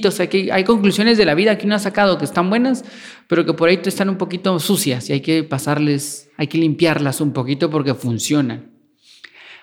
cositos, 0.00 0.18
hay, 0.18 0.28
que, 0.28 0.50
hay 0.50 0.64
conclusiones 0.64 1.18
de 1.18 1.26
la 1.26 1.34
vida 1.34 1.58
que 1.58 1.66
uno 1.66 1.74
ha 1.74 1.78
sacado 1.78 2.16
que 2.16 2.24
están 2.24 2.48
buenas, 2.48 2.82
pero 3.28 3.44
que 3.44 3.52
por 3.52 3.68
ahí 3.68 3.78
están 3.84 4.08
un 4.08 4.16
poquito 4.16 4.58
sucias 4.58 5.10
y 5.10 5.12
hay 5.12 5.20
que 5.20 5.44
pasarles, 5.44 6.30
hay 6.38 6.46
que 6.46 6.56
limpiarlas 6.56 7.20
un 7.20 7.32
poquito 7.34 7.68
porque 7.68 7.92
funcionan. 7.94 8.70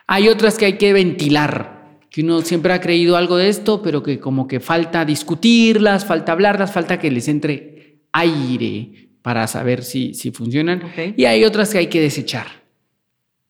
Hay 0.06 0.28
otras 0.28 0.58
que 0.60 0.66
hay 0.66 0.74
que 0.74 0.94
ventilar, 0.94 1.98
que 2.12 2.22
uno 2.22 2.42
siempre 2.42 2.72
ha 2.74 2.80
creído 2.80 3.18
algo 3.18 3.38
de 3.38 3.50
esto, 3.50 3.82
pero 3.82 4.04
que 4.04 4.20
como 4.20 4.48
que 4.48 4.60
falta 4.60 5.04
discutirlas, 5.04 6.06
falta 6.06 6.32
hablarlas, 6.34 6.72
falta 6.72 7.00
que 7.00 7.10
les 7.10 7.28
entre 7.28 8.02
aire 8.12 9.10
para 9.24 9.48
saber 9.48 9.84
si, 9.84 10.14
si 10.14 10.30
funcionan. 10.30 10.84
Y 11.18 11.26
hay 11.26 11.44
otras 11.44 11.72
que 11.72 11.80
hay 11.80 11.88
que 11.88 12.02
desechar. 12.02 12.59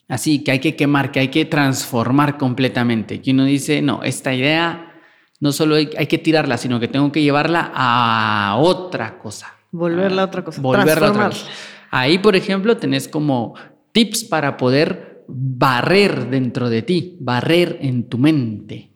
Así 0.10 0.44
que 0.44 0.52
hay 0.52 0.60
que 0.60 0.76
quemar, 0.76 1.12
que 1.12 1.20
hay 1.20 1.28
que 1.30 1.46
transformar 1.46 2.38
completamente. 2.38 3.22
Que 3.22 3.32
uno 3.32 3.46
dice, 3.46 3.82
no, 3.82 4.04
esta 4.04 4.34
idea 4.34 5.00
no 5.40 5.52
solo 5.52 5.76
hay, 5.76 5.92
hay 5.98 6.08
que 6.08 6.18
tirarla, 6.18 6.58
sino 6.58 6.80
que 6.80 6.88
tengo 6.88 7.12
que 7.12 7.22
llevarla 7.22 7.72
a 7.74 8.58
otra 8.58 9.20
cosa. 9.20 9.56
Volverla 9.72 10.24
a 10.24 10.26
otra 10.26 10.44
cosa. 10.44 10.62
Volverla 10.62 11.08
a 11.08 11.12
otra 11.12 11.26
cosa. 11.28 11.46
Ahí, 11.92 12.18
por 12.18 12.36
ejemplo, 12.36 12.76
tenés 12.76 13.08
como 13.08 13.54
tips 13.92 14.24
para 14.26 14.58
poder 14.58 15.24
barrer 15.28 16.30
dentro 16.30 16.70
de 16.70 16.82
ti, 16.82 17.18
barrer 17.20 17.78
en 17.82 18.10
tu 18.10 18.18
mente. 18.18 18.92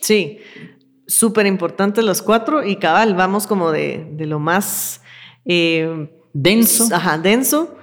Sí, 0.00 0.38
súper 1.06 1.46
importantes 1.46 2.04
los 2.04 2.22
cuatro 2.22 2.64
y 2.64 2.76
cabal, 2.76 3.14
vamos 3.14 3.46
como 3.46 3.72
de, 3.72 4.08
de 4.12 4.26
lo 4.26 4.38
más... 4.38 5.02
Eh, 5.44 6.08
denso. 6.32 6.88
Ajá, 6.94 7.18
denso 7.18 7.76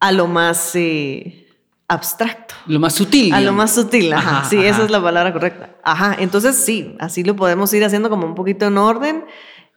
a 0.00 0.12
lo 0.12 0.26
más 0.26 0.74
eh, 0.74 1.47
abstracto. 1.88 2.54
Lo 2.66 2.78
más 2.78 2.94
sutil. 2.94 3.32
A 3.32 3.40
lo 3.40 3.52
más 3.52 3.74
sutil, 3.74 4.12
ajá. 4.12 4.44
sí, 4.44 4.58
esa 4.62 4.84
es 4.84 4.90
la 4.90 5.02
palabra 5.02 5.32
correcta. 5.32 5.70
Ajá, 5.82 6.16
entonces 6.18 6.56
sí, 6.56 6.96
así 7.00 7.24
lo 7.24 7.34
podemos 7.34 7.72
ir 7.72 7.84
haciendo 7.84 8.10
como 8.10 8.26
un 8.26 8.34
poquito 8.34 8.66
en 8.66 8.76
orden 8.76 9.24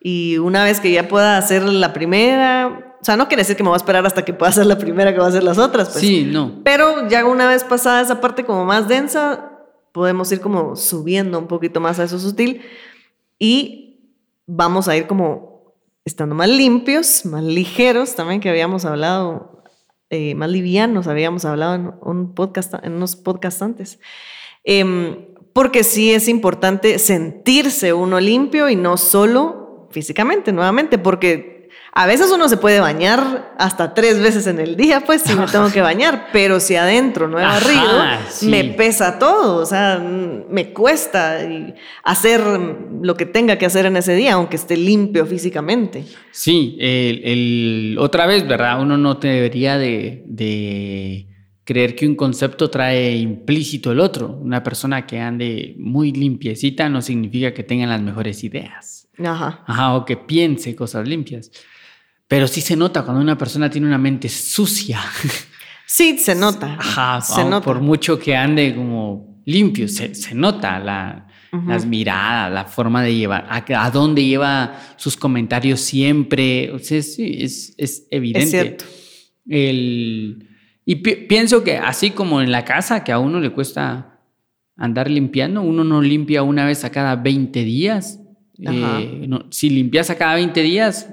y 0.01 0.38
una 0.38 0.63
vez 0.65 0.80
que 0.80 0.91
ya 0.91 1.08
pueda 1.08 1.38
hacer 1.38 1.63
la 1.63 1.94
primera, 1.94 2.96
o 3.00 3.06
sea, 3.06 3.15
no 3.15 3.27
quiere 3.27 3.41
decir 3.41 3.56
que 3.56 3.63
me 3.63 3.70
voy 3.70 3.75
a 3.75 3.77
esperar 3.77 4.06
hasta 4.06 4.25
que 4.25 4.34
pueda 4.34 4.50
hacer 4.50 4.65
la 4.65 4.77
primera 4.77 5.13
que 5.13 5.20
va 5.20 5.25
a 5.25 5.30
hacer 5.30 5.44
las 5.44 5.58
otras. 5.58 5.89
Pues. 5.89 6.01
Sí, 6.01 6.24
no. 6.24 6.60
Pero 6.63 7.08
ya 7.08 7.25
una 7.25 7.48
vez 7.48 7.63
pasada 7.63 8.01
esa 8.01 8.20
parte 8.20 8.44
como 8.44 8.65
más 8.65 8.88
densa, 8.88 9.51
podemos 9.91 10.32
ir 10.32 10.41
como 10.41 10.75
subiendo 10.75 11.39
un 11.39 11.48
poquito 11.48 11.80
más 11.80 12.00
a 12.00 12.03
eso 12.03 12.20
sutil 12.20 12.62
y 13.39 14.00
vamos 14.48 14.88
a 14.88 14.98
ir 14.98 15.08
como 15.08 15.75
estando 16.03 16.36
más 16.36 16.50
limpios, 16.50 17.25
más 17.25 17.44
ligeros 17.44 18.15
también 18.15 18.41
que 18.41 18.50
habíamos 18.50 18.86
hablado, 18.86 19.50
eh, 20.12 20.36
más 20.36 20.51
livianos 20.51 21.08
habíamos 21.08 21.46
hablado 21.46 21.75
en, 21.75 21.91
un 22.01 22.36
podcast, 22.36 22.74
en 22.84 22.94
unos 22.94 23.15
podcasts 23.15 23.62
antes. 23.62 24.00
Em, 24.63 25.25
porque 25.53 25.84
sí 25.84 26.13
es 26.13 26.27
importante 26.27 27.00
sentirse 27.00 27.94
uno 27.94 28.20
limpio 28.20 28.70
y 28.70 28.75
no 28.75 28.98
solo 28.98 29.88
físicamente, 29.91 30.51
nuevamente, 30.51 30.98
porque 30.98 31.61
a 31.93 32.07
veces 32.07 32.31
uno 32.31 32.48
se 32.48 32.55
puede 32.55 32.79
bañar 32.79 33.53
hasta 33.57 33.93
tres 33.93 34.21
veces 34.21 34.48
en 34.48 34.60
el 34.60 34.77
día, 34.77 35.01
pues 35.05 35.24
si 35.24 35.36
me 35.36 35.45
tengo 35.48 35.69
que 35.69 35.81
bañar, 35.81 36.29
pero 36.31 36.62
si 36.62 36.77
adentro 36.77 37.27
no 37.27 37.38
he 37.38 37.43
barrido, 37.43 38.03
me 38.43 38.63
pesa 38.63 39.19
todo, 39.19 39.57
o 39.57 39.65
sea, 39.65 40.00
me 40.00 40.71
cuesta 40.71 41.39
hacer 42.03 42.41
lo 43.01 43.15
que 43.15 43.25
tenga 43.25 43.57
que 43.57 43.65
hacer 43.65 43.86
en 43.86 43.98
ese 43.98 44.15
día, 44.15 44.33
aunque 44.33 44.55
esté 44.55 44.77
limpio 44.77 45.25
físicamente. 45.25 46.05
Sí, 46.31 46.77
el, 46.79 47.98
otra 48.00 48.25
vez, 48.25 48.48
¿verdad? 48.48 48.81
Uno 48.81 48.98
no 48.98 49.15
debería 49.15 49.77
de, 49.77 51.27
creer 51.65 51.95
que 51.95 52.07
un 52.07 52.15
concepto 52.15 52.69
trae 52.69 53.17
implícito 53.17 53.91
el 53.91 54.00
otro. 54.00 54.29
Una 54.29 54.63
persona 54.63 55.05
que 55.05 55.19
ande 55.19 55.75
muy 55.77 56.13
limpiecita 56.13 56.88
no 56.88 57.01
significa 57.01 57.53
que 57.53 57.63
tenga 57.63 57.86
las 57.86 58.01
mejores 58.01 58.45
ideas. 58.45 59.10
Ajá. 59.19 59.63
Ajá, 59.67 59.95
o 59.95 60.05
que 60.05 60.15
piense 60.15 60.74
cosas 60.74 61.05
limpias. 61.07 61.51
Pero 62.31 62.47
sí 62.47 62.61
se 62.61 62.77
nota 62.77 63.03
cuando 63.03 63.21
una 63.21 63.38
persona 63.38 63.69
tiene 63.69 63.88
una 63.88 63.97
mente 63.97 64.29
sucia. 64.29 65.01
Sí, 65.85 66.17
se 66.17 66.33
nota. 66.33 66.75
Ajá, 66.79 67.19
se 67.19 67.43
nota. 67.43 67.59
por 67.59 67.81
mucho 67.81 68.17
que 68.17 68.38
ande 68.38 68.73
como 68.73 69.41
limpio, 69.43 69.89
se, 69.89 70.13
nota 70.33 70.79
la, 70.79 71.27
las 71.67 71.85
miradas, 71.85 72.50
la 72.53 72.63
forma 72.63 73.03
de 73.03 73.15
llevar, 73.15 73.47
a, 73.50 73.91
dónde 73.91 74.23
lleva 74.23 74.79
sus 74.95 75.17
comentarios 75.17 75.81
siempre. 75.81 76.71
O 76.71 76.79
sea, 76.79 77.01
sí, 77.01 77.39
es, 77.41 77.73
es 77.77 78.07
evidente. 78.09 78.43
Es 78.45 78.50
cierto. 78.51 78.85
El, 79.50 80.47
y 80.85 80.95
pienso 80.95 81.65
que 81.65 81.79
así 81.79 82.11
como 82.11 82.41
en 82.41 82.53
la 82.53 82.63
casa, 82.63 83.03
que 83.03 83.11
a 83.11 83.19
uno 83.19 83.41
le 83.41 83.50
cuesta 83.50 84.21
andar 84.77 85.11
limpiando, 85.11 85.63
uno 85.63 85.83
no 85.83 86.01
limpia 86.01 86.43
una 86.43 86.65
vez 86.65 86.85
a 86.85 86.91
cada 86.91 87.17
20 87.17 87.61
días. 87.65 88.21
Eh, 88.57 89.27
si 89.50 89.69
limpias 89.69 90.09
a 90.09 90.17
cada 90.17 90.35
20 90.35 90.61
días, 90.61 91.09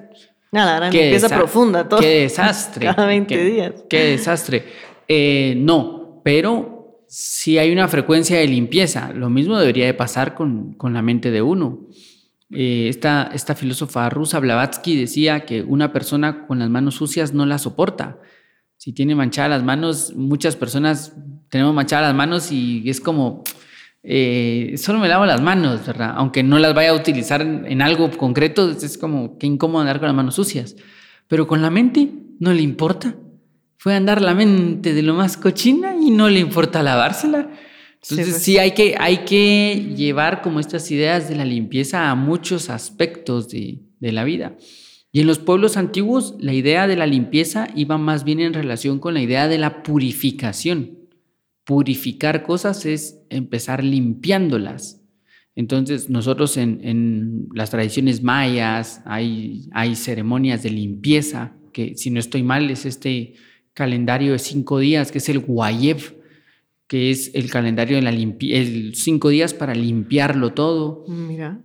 Nada, 0.50 0.90
limpieza 0.90 1.28
profunda 1.28 1.88
todo. 1.88 2.00
Qué 2.00 2.21
desastre. 2.23 2.87
Cada 2.87 3.07
20 3.07 3.45
días. 3.45 3.75
Qué 3.88 4.05
desastre. 4.11 4.64
Eh, 5.07 5.55
no, 5.57 6.21
pero 6.25 6.78
si 7.09 7.59
hay 7.59 7.73
una 7.73 7.88
frecuencia 7.88 8.38
de 8.38 8.47
limpieza. 8.47 9.12
Lo 9.12 9.31
mismo 9.31 9.59
debería 9.59 9.87
de 9.87 9.95
pasar 9.95 10.35
con, 10.35 10.75
con 10.75 10.93
la 10.93 11.02
mente 11.02 11.31
de 11.31 11.43
uno. 11.43 11.88
Eh, 12.50 12.87
esta, 12.88 13.31
esta 13.35 13.55
filósofa 13.55 14.09
rusa, 14.11 14.38
Blavatsky, 14.38 14.97
decía 14.99 15.45
que 15.45 15.62
una 15.62 15.93
persona 15.93 16.47
con 16.47 16.59
las 16.59 16.71
manos 16.71 16.95
sucias 16.95 17.33
no 17.33 17.47
la 17.47 17.59
soporta. 17.59 18.19
Si 18.76 18.93
tiene 18.93 19.14
manchadas 19.14 19.50
las 19.50 19.64
manos, 19.64 20.12
muchas 20.14 20.57
personas 20.57 21.14
tenemos 21.50 21.75
manchadas 21.75 22.09
las 22.09 22.14
manos 22.14 22.52
y 22.52 22.88
es 22.88 23.00
como, 23.00 23.43
eh, 24.02 24.75
solo 24.76 24.99
me 24.99 25.09
lavo 25.09 25.26
las 25.26 25.43
manos, 25.43 25.87
¿verdad? 25.87 26.14
Aunque 26.17 26.43
no 26.43 26.59
las 26.59 26.75
vaya 26.75 26.90
a 26.90 26.95
utilizar 26.95 27.43
en, 27.43 27.83
algo 27.83 28.11
concreto, 28.11 28.71
es 28.71 28.99
como 28.99 29.38
que 29.38 29.47
incómodo 29.47 29.81
andar 29.81 29.99
con 29.99 30.07
las 30.09 30.17
manos 30.17 30.35
sucias. 30.37 30.76
Pero 31.26 31.47
con 31.47 31.62
la 31.62 31.71
mente 31.71 32.11
no 32.38 32.52
le 32.52 32.62
importa. 32.62 33.17
Fue 33.76 33.95
andar 33.95 34.23
la 34.23 34.35
mente 34.35 34.95
de 34.95 35.02
lo 35.02 35.14
más 35.14 35.37
cochina 35.37 35.95
y 36.00 36.11
no 36.11 36.28
le 36.28 36.40
importa 36.40 36.83
lavársela. 36.83 37.50
Entonces 38.02 38.43
sí, 38.43 38.52
pues. 38.52 38.62
hay, 38.62 38.71
que, 38.73 38.95
hay 38.99 39.19
que 39.19 39.93
llevar 39.97 40.43
como 40.43 40.61
estas 40.61 40.90
ideas 40.90 41.28
de 41.28 41.37
la 41.37 41.45
limpieza 41.45 42.11
a 42.11 42.14
muchos 42.14 42.71
aspectos 42.71 43.49
de, 43.49 43.81
de 43.99 44.12
la 44.12 44.25
vida. 44.25 44.57
Y 45.11 45.21
en 45.21 45.26
los 45.26 45.38
pueblos 45.38 45.76
antiguos 45.76 46.37
la 46.38 46.52
idea 46.52 46.87
de 46.87 46.97
la 46.97 47.07
limpieza 47.07 47.69
iba 47.75 47.99
más 47.99 48.25
bien 48.25 48.40
en 48.40 48.55
relación 48.55 49.00
con 49.00 49.14
la 49.14 49.21
idea 49.21 49.49
de 49.49 49.59
la 49.59 49.83
purificación 49.83 50.98
purificar 51.68 52.44
cosas 52.44 52.87
es 52.87 53.20
empezar 53.28 53.84
limpiándolas. 53.84 55.02
Entonces, 55.54 56.08
nosotros 56.08 56.56
en, 56.56 57.46
las 57.52 57.68
tradiciones 57.68 58.22
mayas 58.22 59.02
hay, 59.04 59.68
hay 59.72 59.94
cinco 59.94 60.62
de 60.62 60.70
limpieza, 60.70 61.52
que 61.75 61.94
si 61.94 62.08
no 62.08 62.20
estoy 62.20 62.42
mal 62.42 62.70
es 62.70 62.87
este 62.87 63.34
calendario 63.75 64.32
de 64.32 64.38
cinco 64.38 64.78
días, 64.78 65.12
que 65.12 65.18
es 65.18 65.28
el 65.28 65.40
Guayev, 65.40 66.16
que 66.87 67.10
es 67.10 67.32
el 67.34 67.50
calendario 67.50 67.96
de 67.96 68.02
la 68.02 68.12
limpieza, 68.12 68.62
el 68.62 68.94
cinco 68.94 69.28
días 69.28 69.52
para 69.52 69.75
limpiarlo 69.75 70.54
todo. 70.54 71.04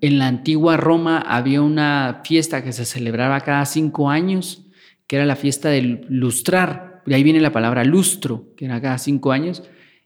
En 0.01 0.19
la 0.19 0.27
antigua 0.27 0.75
Roma 0.75 1.19
había 1.19 1.61
una 1.61 2.23
fiesta 2.25 2.61
que 2.61 2.73
se 2.73 2.83
celebraba 2.83 3.39
cada 3.39 3.65
cinco 3.65 4.09
años, 4.09 4.65
que 5.07 5.15
era 5.15 5.25
la 5.25 5.37
fiesta 5.37 5.69
del 5.69 6.05
lustrar. 6.09 7.03
De 7.05 7.15
ahí 7.15 7.23
viene 7.23 7.39
la 7.39 7.53
palabra 7.53 7.85
lustro, 7.85 8.53
que 8.57 8.65
era 8.65 8.81
cada 8.81 8.97
cinco 8.97 9.31
años 9.31 9.63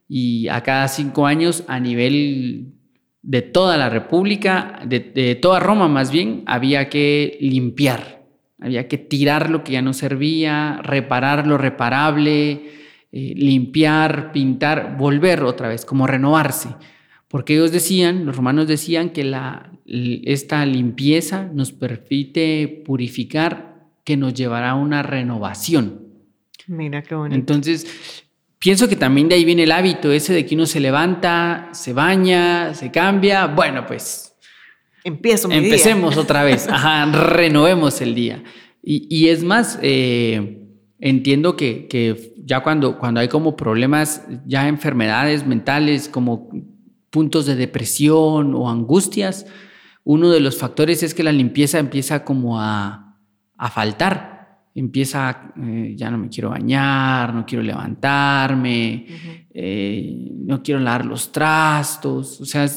y 0.08 0.48
a 0.48 0.62
cada 0.64 0.88
cinco 0.88 1.26
años 1.26 1.64
a 1.68 1.80
nivel 1.80 2.74
de 3.22 3.42
toda 3.42 3.78
la 3.78 3.90
República, 3.90 4.80
de, 4.86 5.38
toda 5.42 5.60
Roma 5.60 5.88
más 5.88 6.12
bien, 6.12 6.44
había 6.46 6.90
que 6.90 7.38
limpiar, 7.42 8.26
había 8.60 8.88
que 8.88 8.98
tirar 8.98 9.50
lo 9.50 9.64
que 9.64 9.74
ya 9.74 9.82
no 9.82 9.94
servía, 9.94 10.80
reparar 10.82 11.46
lo 11.46 11.58
reparable, 11.58 12.52
eh, 13.12 13.34
limpiar, 13.36 14.32
pintar, 14.32 14.96
volver 14.98 15.44
otra 15.44 15.68
vez, 15.68 15.86
como 15.86 16.08
renovarse. 16.08 16.70
Porque 17.28 17.56
ellos 17.56 17.74
decían, 17.74 18.26
los 18.26 18.38
romanos 18.38 18.68
decían 18.68 19.10
que 19.10 19.26
la, 19.26 19.74
esta 19.86 20.66
limpieza 20.66 21.50
nos 21.54 21.74
permite 21.74 22.84
purificar, 22.86 23.90
que 24.06 24.16
nos 24.16 24.34
llevará 24.34 24.72
a 24.72 24.76
una 24.76 25.04
renovación. 25.04 26.08
Mira 26.68 27.02
qué 27.02 27.16
bonito. 27.16 27.36
Entonces, 27.38 28.27
Pienso 28.60 28.88
que 28.88 28.96
también 28.96 29.30
de 29.30 29.36
ahí 29.36 29.46
viene 29.46 29.64
el 29.64 29.72
hábito 29.72 30.12
ese 30.12 30.34
de 30.34 30.46
que 30.46 30.56
uno 30.56 30.66
se 30.66 30.80
levanta, 30.80 31.70
se 31.74 31.94
baña, 31.94 32.74
se 32.74 32.92
cambia. 32.92 33.48
Bueno, 33.48 33.86
pues. 33.86 34.36
Empiezo 35.04 35.48
mi 35.48 35.56
Empecemos 35.56 36.18
otra 36.18 36.44
vez. 36.44 36.68
Ajá, 36.68 37.06
renovemos 37.06 38.02
el 38.02 38.16
día. 38.16 38.44
Y, 38.90 39.28
es 39.28 39.44
más, 39.44 39.78
eh, 39.82 40.66
entiendo 41.00 41.58
que, 41.58 42.34
ya 42.38 42.62
cuando, 42.62 42.98
cuando 42.98 43.20
hay 43.20 43.28
como 43.28 43.58
problemas, 43.58 44.26
ya 44.46 44.70
enfermedades 44.70 45.46
mentales, 45.46 46.08
como 46.08 46.50
puntos 47.10 47.46
de 47.46 47.56
depresión 47.56 48.56
o 48.56 48.70
angustias, 48.70 49.46
uno 50.06 50.32
de 50.32 50.40
los 50.40 50.58
factores 50.58 51.04
es 51.04 51.14
que 51.14 51.24
la 51.24 51.34
limpieza 51.34 51.80
empieza 51.80 52.24
como 52.24 52.62
a, 52.62 53.18
a 53.58 53.70
faltar 53.70 54.37
empieza, 54.78 55.54
eh, 55.60 55.96
ya 55.98 56.12
no 56.12 56.20
me 56.20 56.30
quiero 56.30 56.52
bañar, 56.52 57.34
no 57.34 57.46
quiero 57.48 57.64
levantarme, 57.64 59.08
eh, 59.52 60.30
no 60.46 60.62
quiero 60.62 60.80
lavar 60.80 61.04
los 61.04 61.32
trastos. 61.32 62.40
O 62.40 62.46
sea, 62.46 62.70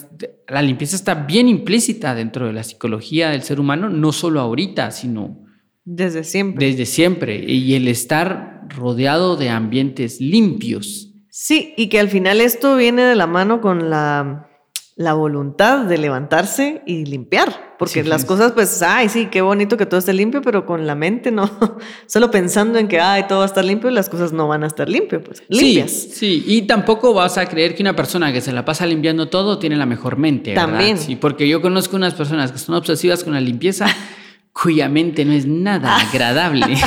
la 0.49 0.63
limpieza 0.63 0.97
está 0.97 1.15
bien 1.15 1.47
implícita 1.47 2.15
dentro 2.15 2.47
de 2.47 2.55
la 2.55 2.63
psicología 2.63 3.29
del 3.29 3.43
ser 3.43 3.61
humano, 3.61 3.91
no 3.91 4.13
solo 4.13 4.41
ahorita, 4.41 4.91
sino... 4.91 5.45
Desde 5.85 6.25
siempre. 6.25 6.67
Desde 6.67 6.87
siempre. 6.87 7.45
Y 7.47 7.75
el 7.75 7.87
estar 7.87 8.67
rodeado 8.69 9.37
de 9.37 9.51
ambientes 9.51 10.21
limpios. 10.21 11.13
Sí, 11.29 11.75
y 11.77 11.89
que 11.89 12.01
al 12.01 12.09
final 12.09 12.41
esto 12.41 12.77
viene 12.77 13.03
de 13.03 13.17
la 13.17 13.27
mano 13.27 13.61
con 13.61 13.91
la 13.91 14.50
la 15.01 15.15
voluntad 15.15 15.87
de 15.87 15.97
levantarse 15.97 16.83
y 16.85 17.07
limpiar, 17.07 17.75
porque 17.79 18.03
Sí, 18.03 18.09
las 18.11 18.27
cosas, 18.27 18.53
pues, 18.53 18.83
ay, 18.83 19.09
sí, 19.09 19.29
qué 19.31 19.41
bonito 19.41 19.79
que 19.79 19.87
todo 19.87 19.99
esté 19.99 20.13
limpio, 20.13 20.43
pero 20.43 20.67
con 20.67 20.87
la 20.87 20.95
mente 20.95 21.31
no, 21.31 21.51
solo 22.07 22.31
pensando 22.31 22.79
en 22.79 22.87
que, 22.87 23.01
ay, 23.01 23.25
todo 23.27 23.39
va 23.39 23.45
a 23.45 23.49
estar 23.49 23.65
limpio, 23.65 23.91
las 23.91 24.11
cosas 24.11 24.35
no 24.35 24.47
van 24.47 24.63
a 24.63 24.67
estar 24.67 24.91
limpio, 24.91 25.25
pues, 25.25 25.43
limpias. 25.49 25.91
Sí, 25.91 26.11
sí, 26.13 26.45
y 26.47 26.63
tampoco 26.67 27.15
vas 27.15 27.39
a 27.39 27.47
creer 27.47 27.75
que 27.75 27.83
una 27.83 27.97
persona 27.97 28.31
que 28.31 28.43
se 28.43 28.53
la 28.53 28.67
pasa 28.67 28.85
limpiando 28.85 29.31
todo 29.31 29.59
tiene 29.59 29.77
la 29.77 29.87
mejor 29.87 30.19
mente. 30.19 30.51
¿verdad? 30.51 30.67
También. 30.67 30.99
Sí, 30.99 31.17
porque 31.17 31.49
yo 31.49 31.63
conozco 31.63 31.97
unas 31.97 32.13
personas 32.13 32.53
que 32.53 32.59
son 32.59 32.75
obsesivas 32.75 33.25
con 33.25 33.33
la 33.33 33.41
limpieza 33.41 33.87
cuya 34.53 34.89
mente 34.89 35.25
no 35.25 35.33
es 35.33 35.47
nada 35.47 36.01
agradable. 36.01 36.67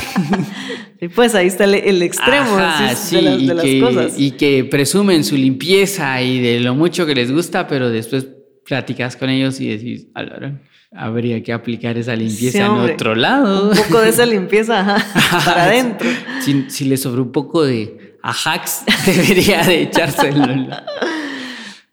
Y 1.02 1.10
pues 1.10 1.36
ahí 1.36 1.48
está 1.48 1.66
el, 1.66 1.76
el 1.76 2.02
extremo 2.02 2.58
Ajá, 2.58 2.96
sí, 2.96 3.18
de, 3.18 3.22
las, 3.24 3.42
y 3.42 3.48
de 3.48 3.54
las 3.54 3.66
que, 3.66 3.80
cosas. 3.82 4.14
Y 4.18 4.32
que 4.32 4.64
presumen 4.64 5.26
su 5.26 5.36
limpieza 5.36 6.22
y 6.22 6.40
de 6.40 6.62
lo 6.62 6.76
mucho 6.76 7.06
que 7.06 7.14
les 7.14 7.30
gusta, 7.30 7.68
pero 7.68 7.90
después 7.90 8.26
platicas 8.64 9.18
con 9.18 9.30
ellos 9.30 9.60
y 9.60 9.68
decís, 9.68 10.08
"Ala, 10.14 10.62
habría 10.96 11.44
que 11.44 11.52
aplicar 11.52 11.98
esa 11.98 12.16
limpieza 12.16 12.58
Sí, 12.58 12.64
en 12.64 12.72
otro 12.72 13.16
lado. 13.16 13.72
Un 13.72 13.78
poco 13.78 14.00
de 14.00 14.10
esa 14.10 14.26
limpieza 14.26 14.80
ajá, 14.80 15.40
para 15.46 15.64
adentro. 15.66 16.10
Si, 16.42 16.70
si 16.70 16.86
le 16.86 16.96
sobró 16.96 17.24
un 17.24 17.32
poco 17.32 17.64
de 17.64 18.18
ajax, 18.22 18.84
debería 19.06 19.64
de 19.64 19.82
echárselo. 19.84 20.68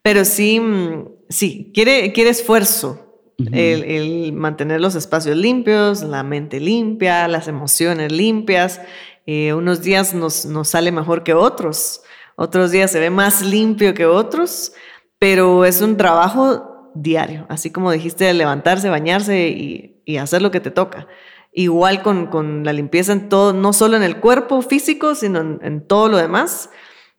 Pero 0.01 0.25
sí, 0.25 0.59
mm, 0.59 1.05
sí, 1.29 1.71
quiere, 1.73 2.13
quiere 2.13 2.29
esfuerzo. 2.29 3.10
El, 3.51 3.83
el 3.83 4.33
mantener 4.33 4.81
los 4.81 4.95
espacios 4.95 5.37
limpios, 5.37 6.03
la 6.03 6.23
mente 6.23 6.59
limpia, 6.59 7.27
las 7.27 7.47
emociones 7.47 8.11
limpias. 8.11 8.81
Eh, 9.25 9.53
unos 9.53 9.81
días 9.81 10.13
nos, 10.13 10.45
nos 10.45 10.69
sale 10.69 10.91
mejor 10.91 11.23
que 11.23 11.33
otros, 11.33 12.01
otros 12.35 12.71
días 12.71 12.91
se 12.91 12.99
ve 12.99 13.09
más 13.09 13.41
limpio 13.41 13.93
que 13.93 14.05
otros, 14.05 14.73
pero 15.19 15.65
es 15.65 15.81
un 15.81 15.97
trabajo 15.97 16.91
diario, 16.95 17.45
así 17.49 17.69
como 17.69 17.91
dijiste, 17.91 18.25
de 18.25 18.33
levantarse, 18.33 18.89
bañarse 18.89 19.49
y, 19.49 20.01
y 20.05 20.17
hacer 20.17 20.41
lo 20.41 20.51
que 20.51 20.59
te 20.59 20.71
toca. 20.71 21.07
Igual 21.53 22.01
con, 22.01 22.27
con, 22.27 22.63
la 22.63 22.73
limpieza 22.73 23.11
en 23.11 23.29
todo, 23.29 23.53
no 23.53 23.73
solo 23.73 23.97
en 23.97 24.03
el 24.03 24.17
cuerpo 24.17 24.61
físico, 24.61 25.15
sino 25.15 25.39
en, 25.39 25.59
en 25.61 25.85
todo 25.85 26.07
lo 26.07 26.17
demás. 26.17 26.69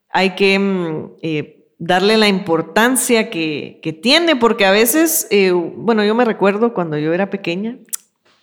Hay 0.09 0.35
que 0.35 0.59
mm, 0.59 1.13
eh, 1.23 1.62
darle 1.85 2.17
la 2.17 2.29
importancia 2.29 3.29
que, 3.29 3.99
tiene, 4.03 4.37
porque 4.37 4.65
a 4.65 4.71
veces, 4.71 5.27
eh, 5.31 5.51
bueno, 5.51 6.05
yo 6.05 6.15
me 6.15 6.25
recuerdo 6.25 6.75
cuando 6.75 6.97
yo 6.97 7.13
era 7.13 7.29
pequeña, 7.29 7.77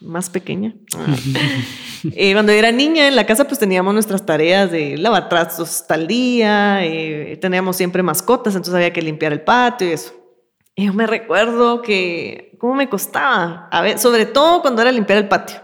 más 0.02 0.30
pequeña, 0.30 0.76
eh, 2.16 2.34
cuando 2.34 2.52
era 2.52 2.74
niña 2.74 3.08
en 3.08 3.16
la 3.16 3.26
casa 3.26 3.46
pues 3.46 3.58
teníamos 3.58 3.94
nuestras 3.94 4.26
tareas 4.26 4.72
de 4.72 4.98
lavar 4.98 5.30
trastos 5.30 5.86
tal 5.88 6.06
día, 6.06 6.86
eh, 6.86 7.38
teníamos 7.40 7.78
siempre 7.78 8.04
mascotas, 8.04 8.56
entonces 8.56 8.76
había 8.76 8.92
que 8.92 9.02
limpiar 9.02 9.32
el 9.32 9.42
patio 9.42 9.88
y 9.88 9.94
eso. 9.94 10.14
Y 10.76 10.88
yo 10.88 10.94
me 10.94 11.08
recuerdo 11.08 11.82
que, 11.82 12.58
¿cómo 12.60 12.76
me 12.76 12.90
costaba? 12.90 13.70
A 13.72 13.82
ver, 13.82 14.00
sobre 14.00 14.26
todo 14.26 14.62
cuando 14.62 14.82
era 14.82 14.92
limpiar 14.92 15.20
el 15.20 15.30
patio. 15.30 15.62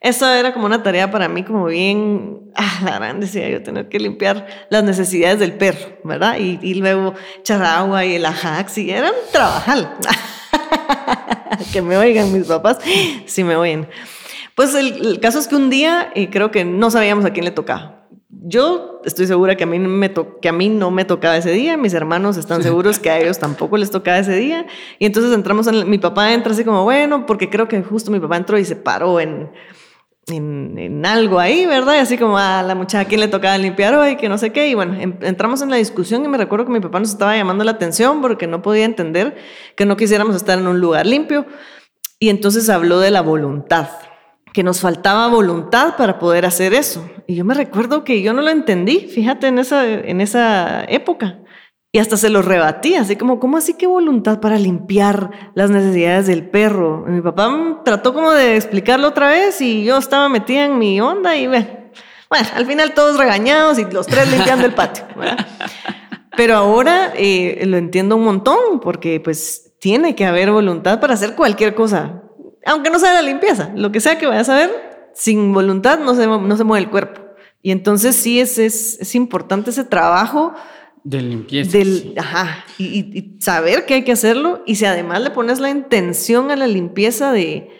Esa 0.00 0.38
era 0.38 0.52
como 0.52 0.66
una 0.66 0.82
tarea 0.82 1.10
para 1.10 1.28
mí 1.28 1.42
como 1.42 1.66
bien, 1.66 2.50
ah, 2.54 2.80
la 2.84 2.98
gran 2.98 3.20
decía 3.20 3.48
yo, 3.48 3.62
tener 3.62 3.88
que 3.88 3.98
limpiar 3.98 4.46
las 4.70 4.84
necesidades 4.84 5.40
del 5.40 5.54
perro, 5.54 5.98
¿verdad? 6.04 6.38
Y, 6.38 6.58
y 6.62 6.74
luego 6.74 7.14
echar 7.40 7.62
agua 7.62 8.04
y 8.04 8.14
el 8.14 8.24
ajax, 8.24 8.78
y 8.78 8.90
era 8.90 9.10
un 9.10 9.32
trabajal. 9.32 9.96
que 11.72 11.82
me 11.82 11.96
oigan 11.96 12.32
mis 12.32 12.46
papás, 12.46 12.78
si 13.26 13.42
me 13.42 13.56
oyen. 13.56 13.88
Pues 14.54 14.74
el, 14.74 15.06
el, 15.06 15.20
caso 15.20 15.38
es 15.38 15.48
que 15.48 15.56
un 15.56 15.70
día 15.70 16.10
eh, 16.14 16.30
creo 16.30 16.50
que 16.50 16.64
no 16.64 16.90
sabíamos 16.90 17.24
a 17.24 17.32
quién 17.32 17.44
le 17.44 17.50
tocaba. 17.50 18.06
Yo 18.28 19.00
estoy 19.04 19.26
segura 19.26 19.56
que 19.56 19.64
a, 19.64 19.66
mí 19.66 19.78
me 19.78 20.12
que 20.40 20.48
a 20.48 20.52
mí 20.52 20.68
no 20.68 20.90
me 20.90 21.04
tocaba 21.04 21.36
ese 21.36 21.50
día, 21.50 21.76
mis 21.76 21.94
hermanos 21.94 22.36
están 22.36 22.62
seguros 22.62 22.98
que 22.98 23.10
a 23.10 23.18
ellos 23.18 23.38
tampoco 23.38 23.76
les 23.76 23.90
tocaba 23.90 24.18
ese 24.18 24.36
día. 24.36 24.66
Y 24.98 25.06
entonces 25.06 25.32
entramos, 25.32 25.66
en, 25.66 25.88
mi 25.88 25.98
papá 25.98 26.32
entra 26.32 26.52
así 26.52 26.64
como, 26.64 26.84
bueno, 26.84 27.26
porque 27.26 27.50
creo 27.50 27.68
que 27.68 27.82
justo 27.82 28.10
mi 28.10 28.20
papá 28.20 28.36
entró 28.36 28.58
y 28.58 28.64
se 28.64 28.76
paró 28.76 29.20
en, 29.20 29.50
en, 30.30 31.04
algo 31.06 31.38
ahí, 31.38 31.66
¿verdad? 31.66 31.94
Y 31.94 31.98
así 31.98 32.18
como 32.18 32.38
a 32.38 32.62
la 32.62 32.74
muchacha 32.74 33.08
quién 33.08 33.20
le 33.20 33.28
tocaba 33.28 33.56
limpiar 33.58 33.94
hoy, 33.94 34.16
que 34.16 34.28
no 34.28 34.38
sé 34.38 34.50
qué. 34.50 34.68
Y 34.68 34.74
bueno, 34.74 34.94
en, 34.98 35.18
entramos 35.22 35.62
en 35.62 35.70
la 35.70 35.76
discusión 35.76 36.24
y 36.24 36.28
me 36.28 36.38
recuerdo 36.38 36.66
que 36.66 36.72
mi 36.72 36.80
papá 36.80 37.00
nos 37.00 37.10
estaba 37.10 37.36
llamando 37.36 37.64
la 37.64 37.72
atención 37.72 38.20
porque 38.20 38.46
no 38.46 38.62
podía 38.62 38.84
entender 38.84 39.36
que 39.76 39.86
no 39.86 39.96
quisiéramos 39.96 40.36
estar 40.36 40.58
en 40.58 40.66
un 40.66 40.80
lugar 40.80 41.06
limpio. 41.06 41.46
Y 42.18 42.30
entonces 42.30 42.68
habló 42.68 42.98
de 42.98 43.10
la 43.10 43.20
voluntad, 43.20 43.88
que 44.52 44.62
nos 44.62 44.80
faltaba 44.80 45.28
voluntad 45.28 45.96
para 45.96 46.18
poder 46.18 46.46
hacer 46.46 46.74
eso. 46.74 47.08
Y 47.26 47.36
yo 47.36 47.44
me 47.44 47.54
recuerdo 47.54 48.02
que 48.02 48.22
yo 48.22 48.32
no 48.32 48.42
lo 48.42 48.50
entendí, 48.50 49.00
fíjate, 49.00 49.46
en 49.46 49.58
esa, 49.58 49.86
en 49.88 50.20
esa 50.20 50.84
época. 50.84 51.38
Y 51.90 52.00
hasta 52.00 52.18
se 52.18 52.28
lo 52.28 52.42
rebatí, 52.42 52.96
así 52.96 53.16
como, 53.16 53.40
¿cómo 53.40 53.56
así 53.56 53.72
que 53.72 53.86
voluntad 53.86 54.40
para 54.40 54.58
limpiar 54.58 55.30
las 55.54 55.70
necesidades 55.70 56.26
del 56.26 56.46
perro? 56.46 57.04
Mi 57.06 57.22
papá 57.22 57.80
trató 57.82 58.12
como 58.12 58.32
de 58.32 58.56
explicarlo 58.56 59.08
otra 59.08 59.30
vez 59.30 59.58
y 59.62 59.84
yo 59.84 59.96
estaba 59.96 60.28
metida 60.28 60.66
en 60.66 60.78
mi 60.78 61.00
onda 61.00 61.34
y 61.34 61.46
bueno, 61.46 61.66
al 62.54 62.66
final 62.66 62.92
todos 62.92 63.16
regañados 63.16 63.78
y 63.78 63.86
los 63.86 64.06
tres 64.06 64.30
limpiando 64.30 64.66
el 64.66 64.74
patio. 64.74 65.04
Pero 66.36 66.56
ahora 66.56 67.12
eh, 67.16 67.64
lo 67.66 67.78
entiendo 67.78 68.16
un 68.16 68.24
montón 68.24 68.80
porque 68.80 69.18
pues 69.18 69.72
tiene 69.80 70.14
que 70.14 70.26
haber 70.26 70.50
voluntad 70.50 71.00
para 71.00 71.14
hacer 71.14 71.34
cualquier 71.34 71.74
cosa, 71.74 72.22
aunque 72.66 72.90
no 72.90 72.98
sea 72.98 73.14
la 73.14 73.22
limpieza, 73.22 73.70
lo 73.74 73.90
que 73.92 74.00
sea 74.00 74.18
que 74.18 74.26
vayas 74.26 74.50
a 74.50 74.56
ver, 74.56 75.10
sin 75.14 75.54
voluntad 75.54 75.98
no 76.00 76.14
se, 76.14 76.26
no 76.26 76.56
se 76.56 76.64
mueve 76.64 76.84
el 76.84 76.90
cuerpo. 76.90 77.22
Y 77.62 77.70
entonces 77.70 78.14
sí 78.14 78.40
es, 78.40 78.58
es, 78.58 79.00
es 79.00 79.14
importante 79.14 79.70
ese 79.70 79.84
trabajo 79.84 80.52
de 81.08 81.22
limpieza. 81.22 81.78
Del, 81.78 81.86
sí. 81.86 82.14
Ajá, 82.18 82.64
y, 82.76 82.84
y, 82.84 83.40
saber 83.40 83.86
que 83.86 83.94
hay 83.94 84.04
que 84.04 84.12
hacerlo. 84.12 84.62
Y 84.66 84.74
si 84.74 84.84
además 84.84 85.22
le 85.22 85.30
pones 85.30 85.58
la 85.58 85.70
intención 85.70 86.50
a 86.50 86.56
la 86.56 86.66
limpieza 86.66 87.32
de 87.32 87.70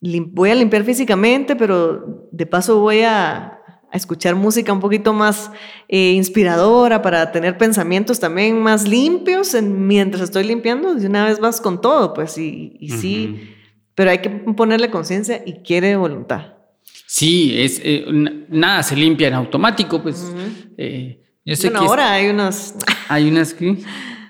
lim, 0.00 0.32
voy 0.32 0.50
a 0.50 0.54
limpiar 0.54 0.84
físicamente, 0.84 1.56
pero 1.56 2.28
de 2.30 2.46
paso 2.46 2.78
voy 2.78 3.00
a, 3.00 3.58
a 3.90 3.96
escuchar 3.96 4.36
música 4.36 4.72
un 4.72 4.78
poquito 4.78 5.12
más 5.12 5.50
eh, 5.88 6.12
inspiradora 6.12 7.02
para 7.02 7.32
tener 7.32 7.58
pensamientos 7.58 8.20
también 8.20 8.62
más 8.62 8.86
limpios 8.86 9.54
en, 9.54 9.88
mientras 9.88 10.22
estoy 10.22 10.44
limpiando, 10.44 10.94
de 10.94 11.06
una 11.08 11.24
vez 11.24 11.40
vas 11.40 11.60
con 11.60 11.80
todo, 11.80 12.14
pues, 12.14 12.38
y, 12.38 12.76
y 12.78 12.92
uh 12.92 12.94
-huh. 12.94 13.00
sí, 13.00 13.40
pero 13.96 14.10
hay 14.12 14.18
que 14.18 14.30
ponerle 14.30 14.88
conciencia 14.88 15.42
y 15.44 15.62
quiere 15.64 15.96
voluntad. 15.96 16.54
Sí, 17.06 17.54
es, 17.56 17.80
eh, 17.82 18.04
nada 18.48 18.84
se 18.84 18.94
limpia 18.94 19.26
en 19.26 19.34
automático, 19.34 20.00
pues. 20.00 20.22
Uh 20.22 20.36
-huh. 20.36 20.74
eh, 20.76 21.27
yo 21.48 21.56
sé 21.56 21.68
bueno, 21.68 21.80
que 21.80 21.86
ahora 21.86 22.12
hay 22.12 22.28
unas. 22.28 22.74
Hay 23.08 23.26
unas 23.28 23.54
que. 23.54 23.78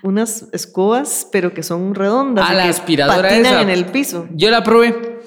Unas 0.01 0.45
escobas, 0.53 1.27
pero 1.33 1.53
que 1.53 1.63
son 1.63 1.93
redondas. 1.93 2.45
Ah, 2.47 2.53
la 2.53 2.69
aspiradora 2.69 3.29
esa. 3.29 3.61
en 3.61 3.69
el 3.69 3.87
piso. 3.87 4.25
Yo 4.31 4.49
la 4.49 4.63
probé. 4.63 5.19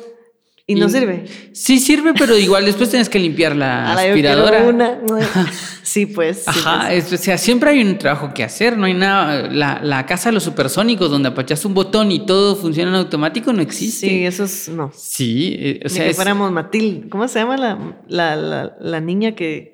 ¿Y, 0.66 0.72
¿Y 0.72 0.80
no 0.80 0.88
sirve? 0.88 1.26
Sí 1.52 1.78
sirve, 1.78 2.14
pero 2.14 2.38
igual 2.38 2.64
después 2.64 2.88
tienes 2.88 3.10
que 3.10 3.18
limpiar 3.18 3.54
la 3.54 3.90
Ahora 3.90 4.02
aspiradora. 4.04 4.62
Yo 4.62 4.70
una. 4.70 5.00
sí, 5.82 6.06
pues. 6.06 6.44
Sí, 6.44 6.44
Ajá, 6.46 6.86
pues. 6.88 7.12
Es, 7.12 7.20
o 7.20 7.22
sea, 7.22 7.36
siempre 7.36 7.68
hay 7.68 7.82
un 7.82 7.98
trabajo 7.98 8.32
que 8.32 8.42
hacer, 8.42 8.78
no 8.78 8.86
hay 8.86 8.94
nada. 8.94 9.50
La, 9.50 9.80
la 9.82 10.06
casa 10.06 10.30
de 10.30 10.32
los 10.32 10.44
supersónicos, 10.44 11.10
donde 11.10 11.28
apachas 11.28 11.62
un 11.66 11.74
botón 11.74 12.10
y 12.10 12.24
todo 12.24 12.56
funciona 12.56 12.90
en 12.90 12.96
automático, 12.96 13.52
no 13.52 13.60
existe. 13.60 14.08
Sí, 14.08 14.24
eso 14.24 14.44
es. 14.44 14.70
No. 14.70 14.90
Sí, 14.96 15.56
eh, 15.58 15.80
o 15.84 15.90
sea. 15.90 15.98
Ni 15.98 16.04
que 16.04 16.10
es... 16.12 16.16
fuéramos 16.16 16.50
Matilde. 16.50 17.10
¿Cómo 17.10 17.28
se 17.28 17.40
llama 17.40 17.58
la, 17.58 17.96
la, 18.08 18.36
la, 18.36 18.76
la 18.80 19.00
niña 19.00 19.32
que 19.32 19.71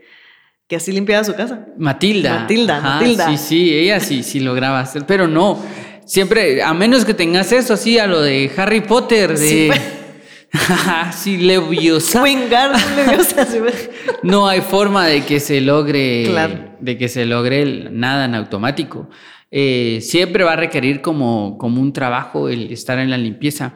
que 0.68 0.76
así 0.76 0.92
limpiaba 0.92 1.24
su 1.24 1.34
casa. 1.34 1.66
Matilda. 1.78 2.40
Matilda, 2.40 2.76
Ajá, 2.78 2.88
Matilda. 3.00 3.30
Sí, 3.30 3.36
sí, 3.38 3.74
ella 3.74 3.98
sí, 4.00 4.22
sí 4.22 4.38
lograba 4.40 4.78
hacer, 4.80 5.04
pero 5.06 5.26
no, 5.26 5.58
siempre, 6.04 6.62
a 6.62 6.72
menos 6.74 7.04
que 7.04 7.14
tengas 7.14 7.50
eso 7.52 7.74
así, 7.74 7.98
a 7.98 8.06
lo 8.06 8.20
de 8.22 8.50
Harry 8.56 8.82
Potter, 8.82 9.36
de... 9.36 9.48
Sí, 9.48 9.70
sí 11.16 11.36
Leviosa. 11.38 12.22
Leviosa. 12.26 13.46
no 14.22 14.46
hay 14.48 14.60
forma 14.60 15.06
de 15.06 15.24
que 15.24 15.40
se 15.40 15.60
logre, 15.60 16.24
Claro. 16.28 16.74
de 16.80 16.96
que 16.98 17.08
se 17.08 17.24
logre 17.26 17.62
el- 17.62 17.98
nada 17.98 18.26
en 18.26 18.34
automático. 18.34 19.08
Eh, 19.50 20.00
siempre 20.02 20.44
va 20.44 20.52
a 20.52 20.56
requerir 20.56 21.00
como, 21.00 21.56
como 21.58 21.80
un 21.80 21.92
trabajo 21.94 22.48
el 22.50 22.70
estar 22.70 22.98
en 22.98 23.10
la 23.10 23.16
limpieza. 23.16 23.72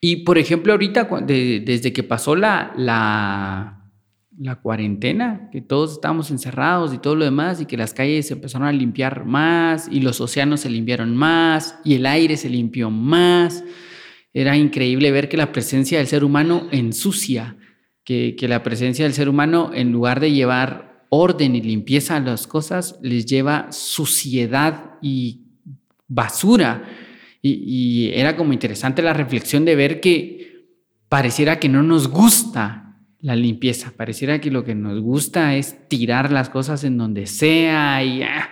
Y 0.00 0.16
por 0.24 0.38
ejemplo, 0.38 0.72
ahorita, 0.72 1.08
de- 1.26 1.60
desde 1.64 1.92
que 1.92 2.02
pasó 2.04 2.36
la, 2.36 2.72
la, 2.76 3.83
la 4.38 4.56
cuarentena, 4.56 5.48
que 5.52 5.60
todos 5.60 5.92
estábamos 5.92 6.30
encerrados 6.30 6.92
y 6.92 6.98
todo 6.98 7.14
lo 7.14 7.24
demás, 7.24 7.60
y 7.60 7.66
que 7.66 7.76
las 7.76 7.94
calles 7.94 8.26
se 8.28 8.34
empezaron 8.34 8.66
a 8.66 8.72
limpiar 8.72 9.24
más, 9.24 9.88
y 9.90 10.00
los 10.00 10.20
océanos 10.20 10.60
se 10.60 10.70
limpiaron 10.70 11.16
más, 11.16 11.78
y 11.84 11.94
el 11.94 12.06
aire 12.06 12.36
se 12.36 12.48
limpió 12.48 12.90
más. 12.90 13.64
Era 14.32 14.56
increíble 14.56 15.10
ver 15.12 15.28
que 15.28 15.36
la 15.36 15.52
presencia 15.52 15.98
del 15.98 16.08
ser 16.08 16.24
humano 16.24 16.66
ensucia, 16.72 17.56
que, 18.02 18.34
que 18.36 18.48
la 18.48 18.62
presencia 18.62 19.04
del 19.04 19.14
ser 19.14 19.28
humano, 19.28 19.70
en 19.72 19.92
lugar 19.92 20.20
de 20.20 20.32
llevar 20.32 21.06
orden 21.10 21.54
y 21.54 21.62
limpieza 21.62 22.16
a 22.16 22.20
las 22.20 22.46
cosas, 22.46 22.98
les 23.02 23.26
lleva 23.26 23.70
suciedad 23.70 24.96
y 25.00 25.42
basura. 26.08 26.82
Y, 27.40 27.62
y 27.64 28.10
era 28.14 28.36
como 28.36 28.52
interesante 28.52 29.00
la 29.02 29.12
reflexión 29.12 29.64
de 29.64 29.76
ver 29.76 30.00
que 30.00 30.66
pareciera 31.08 31.60
que 31.60 31.68
no 31.68 31.82
nos 31.82 32.08
gusta 32.08 32.83
la 33.24 33.34
limpieza, 33.34 33.94
pareciera 33.96 34.38
que 34.38 34.50
lo 34.50 34.64
que 34.64 34.74
nos 34.74 35.00
gusta 35.00 35.56
es 35.56 35.88
tirar 35.88 36.30
las 36.30 36.50
cosas 36.50 36.84
en 36.84 36.98
donde 36.98 37.24
sea 37.26 38.04
y 38.04 38.22
ah, 38.22 38.50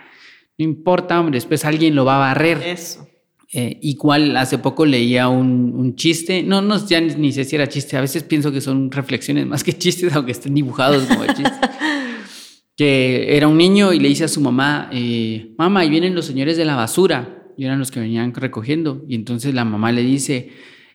no 0.57 0.65
importa, 0.65 1.19
hombre, 1.19 1.37
después 1.37 1.63
alguien 1.63 1.93
lo 1.93 2.05
va 2.05 2.15
a 2.15 2.33
barrer. 2.33 2.59
Eso. 2.65 3.07
Eh, 3.53 3.77
igual 3.83 4.35
hace 4.35 4.57
poco 4.57 4.87
leía 4.87 5.27
un, 5.27 5.75
un, 5.75 5.95
chiste, 5.95 6.41
no, 6.41 6.63
no, 6.63 6.83
ya 6.87 6.99
ni, 7.01 7.31
sé 7.31 7.43
si 7.43 7.55
era 7.55 7.67
chiste, 7.67 7.97
a 7.97 8.01
veces 8.01 8.23
pienso 8.23 8.51
que 8.51 8.61
son 8.61 8.89
reflexiones 8.89 9.45
más 9.45 9.63
que 9.63 9.73
chistes, 9.73 10.11
aunque 10.15 10.31
estén 10.31 10.55
dibujados 10.55 11.03
como 11.03 11.23
chistes. 11.27 11.53
que 12.75 13.37
era 13.37 13.47
un 13.47 13.59
niño 13.59 13.93
y 13.93 13.99
le 13.99 14.09
dice 14.09 14.23
a 14.23 14.27
su 14.27 14.41
mamá, 14.41 14.89
eh, 14.91 15.53
mamá, 15.55 15.81
ahí 15.81 15.89
vienen 15.91 16.15
los 16.15 16.25
señores 16.25 16.57
de 16.57 16.65
la 16.65 16.75
basura, 16.75 17.45
y 17.55 17.65
eran 17.65 17.77
los 17.77 17.91
que 17.91 17.99
venían 17.99 18.33
recogiendo, 18.33 19.05
y 19.07 19.13
entonces 19.13 19.53
la 19.53 19.65
mamá 19.65 19.91
le 19.91 20.01
dice, 20.01 20.49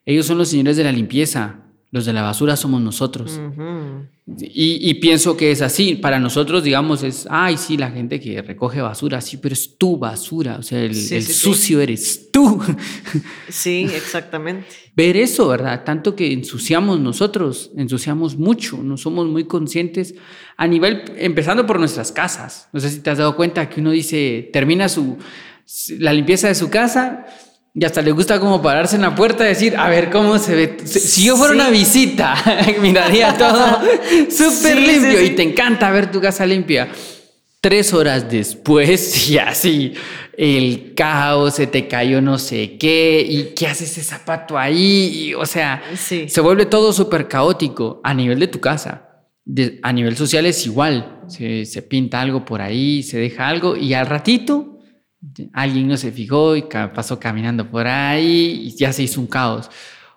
ellos 0.04 0.26
son 0.26 0.36
los 0.36 0.48
señores 0.48 0.76
de 0.76 0.82
la 0.82 0.90
limpieza, 0.90 1.67
los 1.90 2.04
de 2.04 2.12
la 2.12 2.22
basura 2.22 2.56
somos 2.56 2.82
nosotros. 2.82 3.40
y, 4.26 4.94
pienso 4.94 5.38
que 5.38 5.50
es 5.50 5.62
así. 5.62 5.94
Para 5.94 6.18
nosotros, 6.18 6.62
digamos, 6.62 7.02
es, 7.02 7.26
ay, 7.30 7.56
sí, 7.56 7.78
la 7.78 7.90
gente 7.90 8.20
que 8.20 8.42
recoge 8.42 8.82
basura, 8.82 9.22
sí, 9.22 9.38
pero 9.38 9.54
es 9.54 9.78
tu 9.78 9.96
basura. 9.96 10.56
O 10.58 10.62
sea, 10.62 10.80
el, 10.80 10.94
sucio 10.94 11.80
eres 11.80 12.30
tú. 12.30 12.60
Sí, 13.48 13.88
exactamente. 13.94 14.66
Ver 14.94 15.16
eso, 15.16 15.48
¿verdad? 15.48 15.82
Tanto 15.84 16.14
que 16.14 16.32
ensuciamos 16.32 17.00
nosotros, 17.00 17.70
ensuciamos 17.76 18.36
mucho, 18.36 18.82
no 18.82 18.98
somos 18.98 19.26
muy 19.26 19.44
conscientes 19.44 20.14
a 20.56 20.66
nivel, 20.66 21.04
empezando 21.16 21.66
por 21.66 21.78
nuestras 21.78 22.12
casas. 22.12 22.68
No 22.72 22.80
sé 22.80 22.90
si 22.90 23.00
te 23.00 23.08
has 23.08 23.18
dado 23.18 23.34
cuenta 23.34 23.68
que 23.70 23.80
uno 23.80 23.90
dice, 23.90 24.50
termina 24.52 24.88
su, 24.88 25.16
la 25.98 26.12
limpieza 26.12 26.48
de 26.48 26.54
su 26.54 26.68
casa 26.68 27.26
y 27.74 27.84
hasta 27.84 28.02
le 28.02 28.12
gusta 28.12 28.40
como 28.40 28.60
pararse 28.60 28.96
en 28.96 29.02
la 29.02 29.14
puerta 29.14 29.44
y 29.44 29.48
decir, 29.48 29.76
a 29.76 29.88
ver 29.88 30.10
cómo 30.10 30.38
se 30.38 30.54
ve. 30.54 30.76
Si 30.84 31.24
yo 31.24 31.36
fuera 31.36 31.52
una 31.52 31.70
visita, 31.70 32.34
miraría 32.80 33.36
todo 33.36 33.80
súper 34.30 34.78
limpio 34.78 35.22
y 35.22 35.30
te 35.30 35.42
encanta 35.42 35.90
ver 35.90 36.10
tu 36.10 36.20
casa 36.20 36.46
limpia. 36.46 36.88
Tres 37.60 37.92
horas 37.92 38.30
después, 38.30 39.30
y 39.30 39.38
así, 39.38 39.92
el 40.36 40.94
caos, 40.94 41.56
se 41.56 41.66
te 41.66 41.88
cayó 41.88 42.20
no 42.20 42.38
sé 42.38 42.76
qué, 42.78 43.24
y 43.28 43.54
qué 43.54 43.66
hace 43.66 43.84
ese 43.84 44.02
zapato 44.02 44.56
ahí, 44.56 45.34
o 45.34 45.44
sea, 45.44 45.82
se 45.96 46.40
vuelve 46.40 46.66
todo 46.66 46.92
súper 46.92 47.28
caótico 47.28 48.00
a 48.04 48.14
nivel 48.14 48.38
de 48.38 48.48
tu 48.48 48.60
casa. 48.60 49.24
a 49.82 49.92
nivel 49.92 50.16
social 50.16 50.46
es 50.46 50.64
igual, 50.66 51.20
se, 51.28 51.64
se 51.64 51.82
pinta 51.82 52.20
algo 52.20 52.44
por 52.44 52.60
ahí, 52.60 53.02
se 53.02 53.18
deja 53.18 53.48
algo, 53.48 53.76
y 53.76 53.92
al 53.94 54.06
ratito 54.06 54.77
alguien 55.52 55.88
no 55.88 55.96
se 55.96 56.12
fijó 56.12 56.56
y 56.56 56.62
pasó 56.62 57.18
caminando 57.18 57.68
por 57.70 57.86
ahí 57.86 58.62
y 58.64 58.76
ya 58.76 58.92
se 58.92 59.02
hizo 59.02 59.20
un 59.20 59.26
caos. 59.26 59.70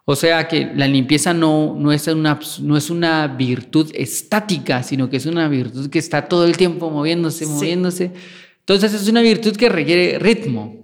O 0.06 0.16
sea 0.16 0.48
que 0.48 0.72
la 0.76 0.88
limpieza 0.88 1.34
no, 1.34 1.76
no, 1.78 1.92
es 1.92 2.08
una, 2.08 2.40
no 2.62 2.78
es 2.78 2.90
una 2.90 3.28
virtud 3.28 3.92
estática, 3.94 4.84
sino 4.84 5.10
que 5.10 5.18
es 5.18 5.26
una 5.26 5.48
virtud 5.48 5.90
que 5.90 6.00
está 6.00 6.28
todo 6.28 6.46
el 6.46 6.58
tiempo 6.58 6.90
moviéndose, 6.90 7.46
moviéndose. 7.46 8.12
Entonces 8.60 8.94
es 8.94 9.08
una 9.08 9.22
virtud 9.22 9.56
que 9.56 9.70
requiere 9.70 10.20
ritmo. 10.20 10.82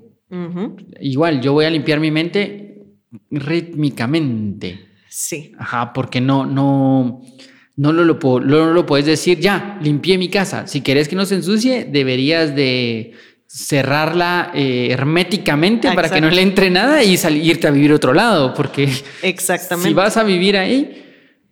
Igual, 1.00 1.42
yo 1.42 1.54
voy 1.54 1.66
a 1.66 1.70
limpiar 1.70 2.00
mi 2.00 2.12
mente 2.12 2.86
rítmicamente. 3.32 4.88
Sí. 5.10 5.52
Ajá, 5.58 5.94
porque 5.94 6.22
no, 6.22 6.46
no, 6.46 7.22
no 7.76 7.94
lo, 7.94 8.04
lo, 8.04 8.40
no 8.42 8.74
lo 8.74 8.86
puedes 8.86 9.06
decir, 9.06 9.40
ya, 9.40 9.80
limpié 9.82 10.18
mi 10.18 10.30
casa. 10.30 10.68
Si 10.68 10.82
quieres 10.82 11.08
que 11.08 11.16
no 11.16 11.26
se 11.26 11.36
ensucie, 11.36 11.86
deberías 11.86 12.56
de 12.56 13.14
cerrarla 13.48 14.52
eh, 14.54 14.90
herméticamente 14.92 15.92
para 15.94 16.10
que 16.10 16.20
no 16.20 16.30
le 16.30 16.42
entre 16.42 16.70
nada 16.70 17.02
y 17.04 17.16
salirte 17.18 17.68
a 17.68 17.72
vivir 17.72 17.94
otro 17.94 18.14
lado, 18.14 18.54
porque 18.54 18.90
Exactamente. 19.22 19.88
si 19.88 19.94
vas 19.94 20.18
a 20.18 20.24
vivir 20.24 20.58
ahí, 20.58 21.06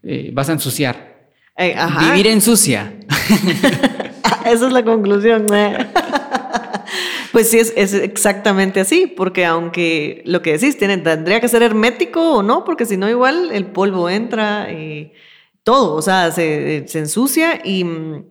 eh, 0.04 0.30
vas 0.34 0.50
a 0.50 0.54
ensuciar. 0.54 1.16
Eh, 1.58 1.76
vivir 2.10 2.28
ensucia. 2.28 2.94
Esa 4.46 4.68
es 4.68 4.74
la 4.74 4.84
conclusión. 4.84 5.48
pues 7.32 7.50
sí, 7.50 7.60
es, 7.60 7.74
es, 7.78 7.94
exactamente 7.94 8.82
así, 8.82 9.08
porque 9.08 9.46
aunque 9.46 10.22
lo 10.26 10.42
que 10.42 10.58
decís 10.58 10.78
tiene, 10.78 10.98
tendría 10.98 11.40
que 11.40 11.48
ser 11.48 11.64
hermético 11.64 12.36
o 12.36 12.44
no, 12.44 12.66
porque 12.66 12.86
si 12.86 12.98
no 12.98 13.10
igual 13.10 13.52
el 13.54 13.68
polvo 13.68 14.10
entra 14.10 14.70
y 14.72 15.14
todo, 15.64 15.96
o 15.96 16.02
sea, 16.02 16.32
se, 16.32 16.86
se 16.88 17.00
ensucia 17.00 17.62
y 17.64 17.86
mm, 17.86 18.26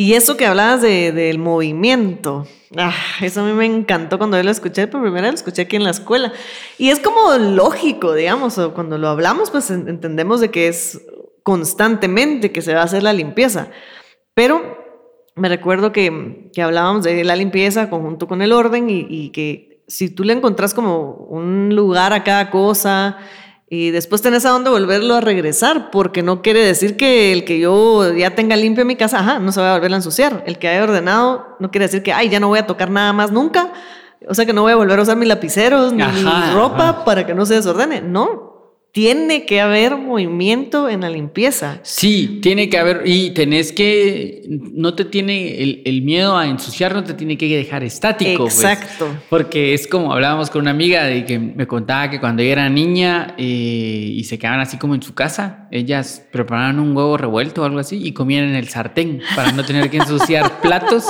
y 0.00 0.14
eso 0.14 0.36
que 0.36 0.46
hablabas 0.46 0.80
de, 0.80 1.10
del 1.10 1.40
movimiento, 1.40 2.46
ah, 2.76 2.94
eso 3.20 3.40
a 3.40 3.44
mí 3.44 3.52
me 3.52 3.66
encantó 3.66 4.16
cuando 4.16 4.36
yo 4.36 4.44
lo 4.44 4.50
escuché, 4.52 4.86
por 4.86 5.02
primera 5.02 5.22
vez 5.22 5.32
lo 5.32 5.36
escuché 5.38 5.62
aquí 5.62 5.74
en 5.74 5.82
la 5.82 5.90
escuela. 5.90 6.32
Y 6.78 6.90
es 6.90 7.00
como 7.00 7.36
lógico, 7.36 8.14
digamos, 8.14 8.60
cuando 8.76 8.96
lo 8.96 9.08
hablamos, 9.08 9.50
pues 9.50 9.72
entendemos 9.72 10.40
de 10.40 10.52
que 10.52 10.68
es 10.68 11.04
constantemente 11.42 12.52
que 12.52 12.62
se 12.62 12.74
va 12.74 12.82
a 12.82 12.84
hacer 12.84 13.02
la 13.02 13.12
limpieza. 13.12 13.72
Pero 14.34 14.78
me 15.34 15.48
recuerdo 15.48 15.90
que, 15.90 16.48
que 16.54 16.62
hablábamos 16.62 17.02
de 17.02 17.24
la 17.24 17.34
limpieza 17.34 17.90
conjunto 17.90 18.28
con 18.28 18.40
el 18.40 18.52
orden 18.52 18.88
y, 18.88 19.04
y 19.10 19.30
que 19.30 19.82
si 19.88 20.10
tú 20.10 20.22
le 20.22 20.32
encontrás 20.32 20.74
como 20.74 21.26
un 21.28 21.74
lugar 21.74 22.12
a 22.12 22.22
cada 22.22 22.50
cosa, 22.50 23.18
y 23.70 23.90
después 23.90 24.22
tenés 24.22 24.46
a 24.46 24.50
dónde 24.50 24.70
volverlo 24.70 25.14
a 25.14 25.20
regresar, 25.20 25.90
porque 25.90 26.22
no 26.22 26.40
quiere 26.40 26.64
decir 26.64 26.96
que 26.96 27.32
el 27.32 27.44
que 27.44 27.58
yo 27.58 28.14
ya 28.14 28.34
tenga 28.34 28.56
limpio 28.56 28.86
mi 28.86 28.96
casa, 28.96 29.18
ajá, 29.18 29.38
no 29.40 29.52
se 29.52 29.60
va 29.60 29.72
a 29.72 29.74
volver 29.74 29.92
a 29.92 29.96
ensuciar. 29.96 30.42
El 30.46 30.58
que 30.58 30.68
haya 30.68 30.82
ordenado 30.82 31.56
no 31.60 31.70
quiere 31.70 31.84
decir 31.84 32.02
que, 32.02 32.12
ay, 32.12 32.30
ya 32.30 32.40
no 32.40 32.48
voy 32.48 32.58
a 32.60 32.66
tocar 32.66 32.90
nada 32.90 33.12
más 33.12 33.30
nunca. 33.30 33.72
O 34.26 34.34
sea 34.34 34.46
que 34.46 34.52
no 34.52 34.62
voy 34.62 34.72
a 34.72 34.76
volver 34.76 34.98
a 34.98 35.02
usar 35.02 35.16
mis 35.16 35.28
lapiceros 35.28 35.92
ni 35.92 36.02
mi 36.02 36.52
ropa 36.54 37.04
para 37.04 37.26
que 37.26 37.34
no 37.34 37.44
se 37.44 37.54
desordene. 37.54 38.00
No, 38.00 38.47
tiene 38.92 39.44
que 39.44 39.60
haber 39.60 39.96
movimiento 39.96 40.88
en 40.88 41.02
la 41.02 41.10
limpieza. 41.10 41.78
Sí, 41.82 42.40
tiene 42.42 42.68
que 42.70 42.78
haber, 42.78 43.02
y 43.04 43.30
tenés 43.30 43.72
que, 43.72 44.42
no 44.48 44.94
te 44.94 45.04
tiene, 45.04 45.82
el, 45.84 46.02
miedo 46.02 46.36
a 46.36 46.46
ensuciar 46.46 46.94
no 46.94 47.04
te 47.04 47.14
tiene 47.14 47.36
que 47.36 47.54
dejar 47.54 47.84
estático. 47.84 48.44
Pues. 48.44 48.56
Exacto. 48.56 49.08
porque 49.28 49.74
es 49.74 49.86
como 49.86 50.12
hablábamos 50.12 50.50
con 50.50 50.62
una 50.62 50.70
amiga 50.70 51.04
de 51.04 51.24
que 51.26 51.38
me 51.38 51.66
contaba 51.66 52.08
que 52.10 52.18
cuando 52.18 52.42
ella 52.42 52.52
era 52.52 52.68
niña 52.68 53.34
eh, 53.36 53.44
y 53.44 54.24
se 54.24 54.38
quedaban 54.38 54.60
así 54.60 54.78
como 54.78 54.94
en 54.94 55.02
su 55.02 55.14
casa, 55.14 55.68
ellas 55.70 56.24
preparaban 56.32 56.80
un 56.80 56.96
huevo 56.96 57.16
revuelto 57.16 57.62
o 57.62 57.64
algo 57.66 57.78
así 57.78 58.00
y 58.02 58.12
comían 58.12 58.44
en 58.44 58.54
el 58.54 58.68
sartén 58.68 59.20
para 59.36 59.52
no 59.52 59.64
tener 59.64 59.90
que 59.90 59.98
ensuciar 59.98 60.60
platos 60.62 61.04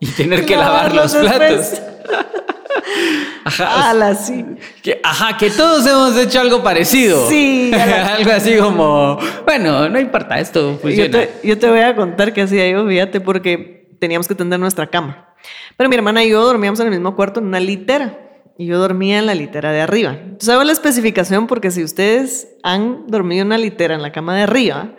y 0.00 0.06
tener 0.06 0.46
que 0.46 0.56
lavar 0.56 0.94
los 0.94 1.14
platos. 1.14 1.82
Ajá. 3.44 4.14
sí. 4.14 4.44
Que, 4.88 4.98
ajá, 5.04 5.36
que 5.36 5.50
todos 5.50 5.86
hemos 5.86 6.16
hecho 6.16 6.40
algo 6.40 6.62
parecido. 6.62 7.28
Sí. 7.28 7.70
algo 7.74 8.30
así 8.30 8.56
como, 8.56 9.18
bueno, 9.44 9.86
no 9.90 10.00
importa, 10.00 10.40
esto 10.40 10.78
funciona. 10.80 11.26
Yo 11.44 11.58
te, 11.58 11.68
voy 11.68 11.80
a 11.80 11.94
contar 11.94 12.32
qué 12.32 12.40
hacía 12.40 12.70
yo, 12.70 12.88
fíjate, 12.88 13.20
porque 13.20 13.94
teníamos 14.00 14.26
que 14.26 14.34
tender 14.34 14.58
nuestra 14.58 14.86
cama. 14.86 15.34
Pero 15.76 15.90
mi 15.90 15.96
hermana 15.96 16.24
y 16.24 16.30
yo 16.30 16.42
dormíamos 16.42 16.80
en 16.80 16.86
el 16.86 16.92
mismo 16.92 17.14
cuarto 17.16 17.38
en 17.38 17.48
una 17.48 17.60
litera. 17.60 18.18
Y 18.56 18.64
yo 18.64 18.78
dormía 18.78 19.18
en 19.18 19.26
la 19.26 19.34
litera 19.34 19.72
de 19.72 19.82
arriba. 19.82 20.12
Entonces 20.12 20.48
hago 20.48 20.64
la 20.64 20.72
especificación 20.72 21.48
porque 21.48 21.70
si 21.70 21.84
ustedes 21.84 22.56
han 22.62 23.08
dormido 23.08 23.42
en 23.42 23.48
una 23.48 23.58
litera 23.58 23.94
en 23.94 24.00
la 24.00 24.10
cama 24.10 24.34
de 24.36 24.44
arriba, 24.44 24.92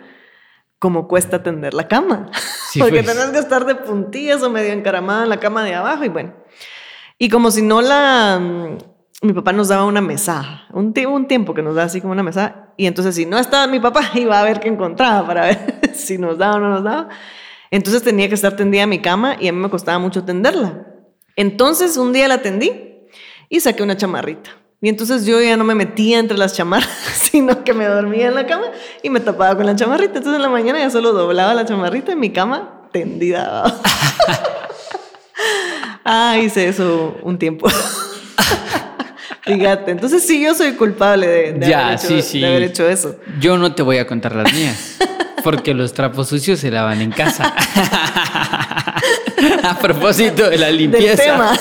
¿cómo 0.78 1.08
cuesta 1.08 1.42
tender 1.42 1.74
la 1.74 1.88
cama? 1.88 2.30
porque 2.78 3.02
pues. 3.02 3.06
tenés 3.06 3.30
que 3.30 3.40
estar 3.40 3.66
de 3.66 3.74
puntillas 3.74 4.40
o 4.44 4.50
medio 4.50 4.72
encaramado 4.72 5.24
en 5.24 5.30
la 5.30 5.40
cama 5.40 5.64
de 5.64 5.74
abajo 5.74 6.04
y 6.04 6.08
bueno. 6.10 6.32
Y 7.18 7.28
como 7.28 7.50
si 7.50 7.62
no 7.62 7.82
la... 7.82 8.78
Mi 9.22 9.34
papá 9.34 9.52
nos 9.52 9.68
daba 9.68 9.84
una 9.84 10.00
mesa, 10.00 10.62
un, 10.72 10.94
un 11.08 11.28
tiempo 11.28 11.52
que 11.52 11.62
nos 11.62 11.74
da 11.74 11.84
así 11.84 12.00
como 12.00 12.12
una 12.12 12.22
mesa, 12.22 12.70
y 12.78 12.86
entonces 12.86 13.14
si 13.14 13.26
no 13.26 13.38
estaba 13.38 13.66
mi 13.66 13.78
papá 13.78 14.00
iba 14.14 14.40
a 14.40 14.42
ver 14.42 14.60
qué 14.60 14.68
encontraba 14.68 15.26
para 15.26 15.42
ver 15.42 15.80
si 15.94 16.16
nos 16.16 16.38
daba 16.38 16.56
o 16.56 16.60
no 16.60 16.70
nos 16.70 16.84
daba. 16.84 17.08
Entonces 17.70 18.02
tenía 18.02 18.28
que 18.28 18.34
estar 18.34 18.56
tendida 18.56 18.82
en 18.82 18.88
mi 18.88 19.00
cama 19.00 19.36
y 19.38 19.48
a 19.48 19.52
mí 19.52 19.58
me 19.58 19.68
costaba 19.68 19.98
mucho 19.98 20.24
tenderla. 20.24 20.86
Entonces 21.36 21.96
un 21.98 22.12
día 22.12 22.26
la 22.28 22.42
tendí 22.42 22.72
y 23.48 23.60
saqué 23.60 23.82
una 23.82 23.96
chamarrita. 23.96 24.50
Y 24.80 24.88
entonces 24.88 25.26
yo 25.26 25.38
ya 25.40 25.58
no 25.58 25.64
me 25.64 25.74
metía 25.74 26.18
entre 26.18 26.38
las 26.38 26.54
chamarras, 26.54 26.88
sino 27.14 27.62
que 27.62 27.74
me 27.74 27.84
dormía 27.84 28.28
en 28.28 28.34
la 28.34 28.46
cama 28.46 28.64
y 29.02 29.10
me 29.10 29.20
tapaba 29.20 29.54
con 29.54 29.66
la 29.66 29.76
chamarrita. 29.76 30.18
Entonces 30.18 30.36
en 30.36 30.42
la 30.42 30.48
mañana 30.48 30.78
ya 30.78 30.88
solo 30.88 31.12
doblaba 31.12 31.52
la 31.52 31.66
chamarrita 31.66 32.12
en 32.12 32.20
mi 32.20 32.30
cama 32.30 32.88
tendida. 32.90 33.64
Ah, 36.04 36.38
hice 36.38 36.66
eso 36.66 37.16
un 37.22 37.38
tiempo. 37.38 37.68
Fíjate, 39.54 39.90
entonces 39.90 40.22
sí, 40.22 40.40
yo 40.42 40.54
soy 40.54 40.72
culpable 40.72 41.26
de, 41.26 41.74
haber 41.74 42.62
hecho, 42.62 42.88
eso. 42.88 43.16
Yo 43.40 43.58
no 43.58 43.74
te 43.74 43.82
voy 43.82 43.98
a 43.98 44.06
contar 44.06 44.34
las 44.36 44.52
mías, 44.52 44.98
porque 45.42 45.74
los 45.74 45.92
trapos 45.92 46.28
sucios 46.28 46.60
se 46.60 46.70
lavan 46.70 47.00
en 47.00 47.10
casa. 47.10 47.52
a 49.62 49.78
propósito 49.80 50.48
de 50.48 50.58
la 50.58 50.70
limpieza. 50.70 51.52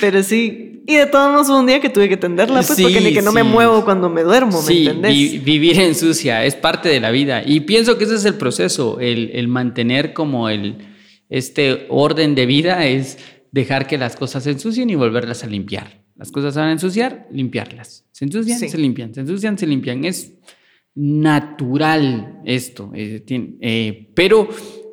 Pero 0.00 0.22
sí, 0.24 0.82
y 0.84 0.96
de 0.96 1.06
todos 1.06 1.30
modos 1.30 1.48
un 1.48 1.66
día 1.66 1.80
que 1.80 1.88
tuve 1.88 2.08
que 2.08 2.16
tenderla, 2.16 2.62
pues 2.62 2.80
porque 2.80 3.00
ni 3.00 3.12
que 3.12 3.22
no 3.22 3.30
me 3.30 3.44
muevo 3.44 3.84
cuando 3.84 4.08
me 4.08 4.22
duermo, 4.22 4.60
¿me 4.62 4.78
entendés? 4.78 5.44
vivir 5.44 5.78
en 5.78 5.94
sucia 5.94 6.44
es 6.44 6.56
parte 6.56 6.88
de 6.88 6.98
la 6.98 7.12
vida. 7.12 7.42
Y 7.46 7.60
pienso 7.60 7.98
que 7.98 8.04
ese 8.04 8.16
es 8.16 8.24
el 8.24 8.34
proceso, 8.34 8.98
el, 9.00 9.30
el 9.34 9.46
mantener 9.46 10.12
como 10.12 10.48
el 10.48 10.88
este 11.28 11.86
orden 11.88 12.34
de 12.34 12.46
vida 12.46 12.84
es 12.86 13.16
dejar 13.52 13.86
que 13.86 13.98
las 13.98 14.16
cosas 14.16 14.44
se 14.44 14.50
ensucien 14.50 14.90
y 14.90 14.96
volverlas 14.96 15.44
a 15.44 15.46
limpiar. 15.46 16.02
Las 16.16 16.32
cosas 16.32 16.54
se 16.54 16.60
van 16.60 16.70
a 16.70 16.72
ensuciar, 16.72 17.28
limpiarlas. 17.30 18.06
Se 18.10 18.24
ensucian, 18.24 18.58
se 18.58 18.78
limpian, 18.78 19.14
se 19.14 19.20
ensucian, 19.20 19.58
se 19.58 19.66
limpian. 19.66 20.04
Es 20.04 20.38
natural 20.94 22.40
esto. 22.44 22.90
Eh, 22.94 23.24
eh, 23.60 24.10
pero 24.14 24.48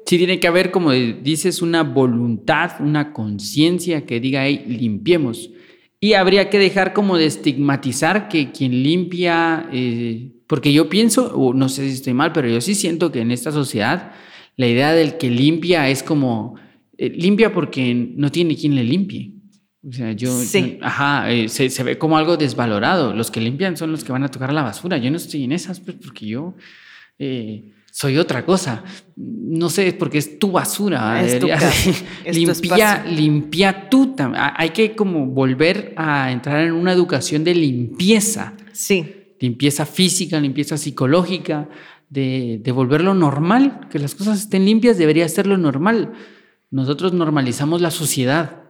sí 0.05 0.17
tiene 0.17 0.39
que 0.39 0.47
haber, 0.47 0.71
como 0.71 0.91
dices, 0.91 1.61
una 1.61 1.83
voluntad, 1.83 2.81
una 2.81 3.13
conciencia 3.13 4.05
que 4.05 4.19
diga, 4.19 4.45
hey, 4.45 4.65
limpiemos. 4.67 5.51
Y 6.01 6.13
habría 6.13 6.49
que 6.49 6.59
dejar 6.59 6.93
como 6.93 7.17
de 7.17 7.25
estigmatizar 7.25 8.29
que 8.29 8.51
quien 8.51 8.83
limpia, 8.83 9.69
eh, 9.71 10.31
porque 10.47 10.71
yo 10.71 10.89
pienso, 10.89 11.35
o 11.35 11.53
no 11.53 11.69
sé 11.69 11.87
si 11.89 11.95
estoy 11.95 12.13
mal, 12.13 12.31
pero 12.31 12.47
yo 12.47 12.61
sí 12.61 12.73
siento 12.73 13.11
que 13.11 13.19
en 13.21 13.31
esta 13.31 13.51
sociedad 13.51 14.13
la 14.55 14.67
idea 14.67 14.93
del 14.93 15.17
que 15.17 15.29
limpia 15.29 15.89
es 15.89 16.01
como, 16.01 16.55
eh, 17.01 17.09
limpia 17.09 17.53
porque 17.53 17.93
no 17.93 18.29
tiene 18.29 18.57
quien 18.57 18.75
le 18.75 18.83
limpie. 18.83 19.31
O 19.87 19.93
sea, 19.93 20.11
yo, 20.11 20.37
ajá, 20.81 21.31
eh, 21.31 21.47
se, 21.47 21.83
ve 21.83 21.97
como 21.97 22.17
algo 22.17 22.35
desvalorado. 22.35 23.13
Los 23.13 23.31
que 23.31 23.39
limpian 23.39 23.77
son 23.77 23.91
los 23.91 24.03
que 24.03 24.11
van 24.11 24.23
a 24.23 24.27
tocar 24.27 24.51
la 24.51 24.63
basura. 24.63 24.97
Yo 24.97 25.09
no 25.09 25.15
estoy 25.15 25.45
en 25.45 25.53
esas, 25.53 25.79
pues, 25.79 25.95
porque 26.03 26.25
yo 26.25 26.55
soy 27.91 28.17
otra 28.17 28.45
cosa. 28.45 28.83
No 29.15 29.69
sé, 29.69 29.93
porque 29.93 30.17
es 30.17 30.39
tu 30.39 30.51
basura. 30.51 31.23
Es 31.23 31.41
limpia, 32.35 33.05
limpia 33.05 33.89
tú. 33.89 34.15
Hay 34.35 34.71
que 34.71 34.95
como 34.95 35.25
volver 35.27 35.93
a 35.95 36.31
entrar 36.31 36.65
en 36.65 36.73
una 36.73 36.91
educación 36.91 37.43
de 37.43 37.55
limpieza. 37.55 38.53
Sí. 38.73 39.33
Limpieza 39.39 39.85
física, 39.85 40.39
limpieza 40.39 40.77
psicológica, 40.77 41.69
de, 42.09 42.59
de 42.61 42.71
volverlo 42.71 43.13
normal, 43.13 43.87
que 43.89 43.99
las 43.99 44.15
cosas 44.15 44.39
estén 44.39 44.65
limpias 44.65 44.97
debería 44.97 45.27
ser 45.29 45.47
lo 45.47 45.57
normal. 45.57 46.13
Nosotros 46.71 47.13
normalizamos 47.13 47.81
la 47.81 47.91
suciedad. 47.91 48.63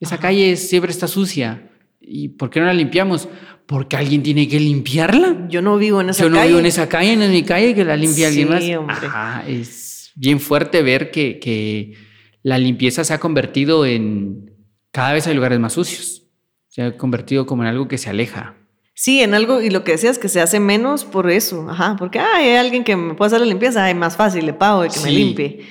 Esa 0.00 0.18
calle 0.18 0.56
siempre 0.56 0.90
está 0.90 1.08
sucia. 1.08 1.70
¿Y 2.00 2.28
por 2.28 2.50
qué 2.50 2.60
no 2.60 2.66
la 2.66 2.74
limpiamos? 2.74 3.28
porque 3.66 3.96
alguien 3.96 4.22
tiene 4.22 4.48
que 4.48 4.60
limpiarla. 4.60 5.46
Yo 5.48 5.60
no 5.60 5.76
vivo 5.76 6.00
en 6.00 6.10
esa 6.10 6.22
calle. 6.22 6.34
Yo 6.34 6.40
no 6.40 6.46
vivo 6.46 6.58
en 6.60 6.66
esa 6.66 6.88
calle, 6.88 7.12
es 7.12 7.30
mi 7.30 7.42
calle, 7.42 7.74
que 7.74 7.84
la 7.84 7.96
limpia 7.96 8.28
alguien 8.28 8.48
más. 8.48 9.02
Ajá, 9.02 9.44
es 9.46 10.12
bien 10.14 10.40
fuerte 10.40 10.82
ver 10.82 11.10
que, 11.10 11.38
que, 11.38 11.94
la 12.42 12.58
limpieza 12.58 13.02
se 13.02 13.12
ha 13.12 13.18
convertido 13.18 13.84
en. 13.84 14.54
Cada 14.92 15.12
vez 15.12 15.26
hay 15.26 15.34
lugares 15.34 15.58
más 15.58 15.72
sucios. 15.72 16.22
Se 16.68 16.82
ha 16.82 16.96
convertido 16.96 17.44
como 17.44 17.62
en 17.64 17.68
algo 17.68 17.88
que 17.88 17.98
se 17.98 18.08
aleja. 18.08 18.54
Sí, 18.94 19.20
en 19.20 19.34
algo, 19.34 19.60
y 19.60 19.68
lo 19.68 19.84
que 19.84 19.92
decías, 19.92 20.18
que 20.18 20.28
se 20.28 20.40
hace 20.40 20.60
menos 20.60 21.04
por 21.04 21.28
eso. 21.28 21.68
Ajá, 21.68 21.96
porque 21.98 22.20
hay 22.20 22.54
alguien 22.54 22.84
que 22.84 22.96
me 22.96 23.14
puede 23.14 23.26
hacer 23.26 23.40
la 23.40 23.46
limpieza, 23.46 23.90
es 23.90 23.96
más 23.96 24.16
fácil, 24.16 24.46
le 24.46 24.54
pago 24.54 24.82
de 24.82 24.90
que 24.90 25.00
me 25.00 25.10
limpie. 25.10 25.66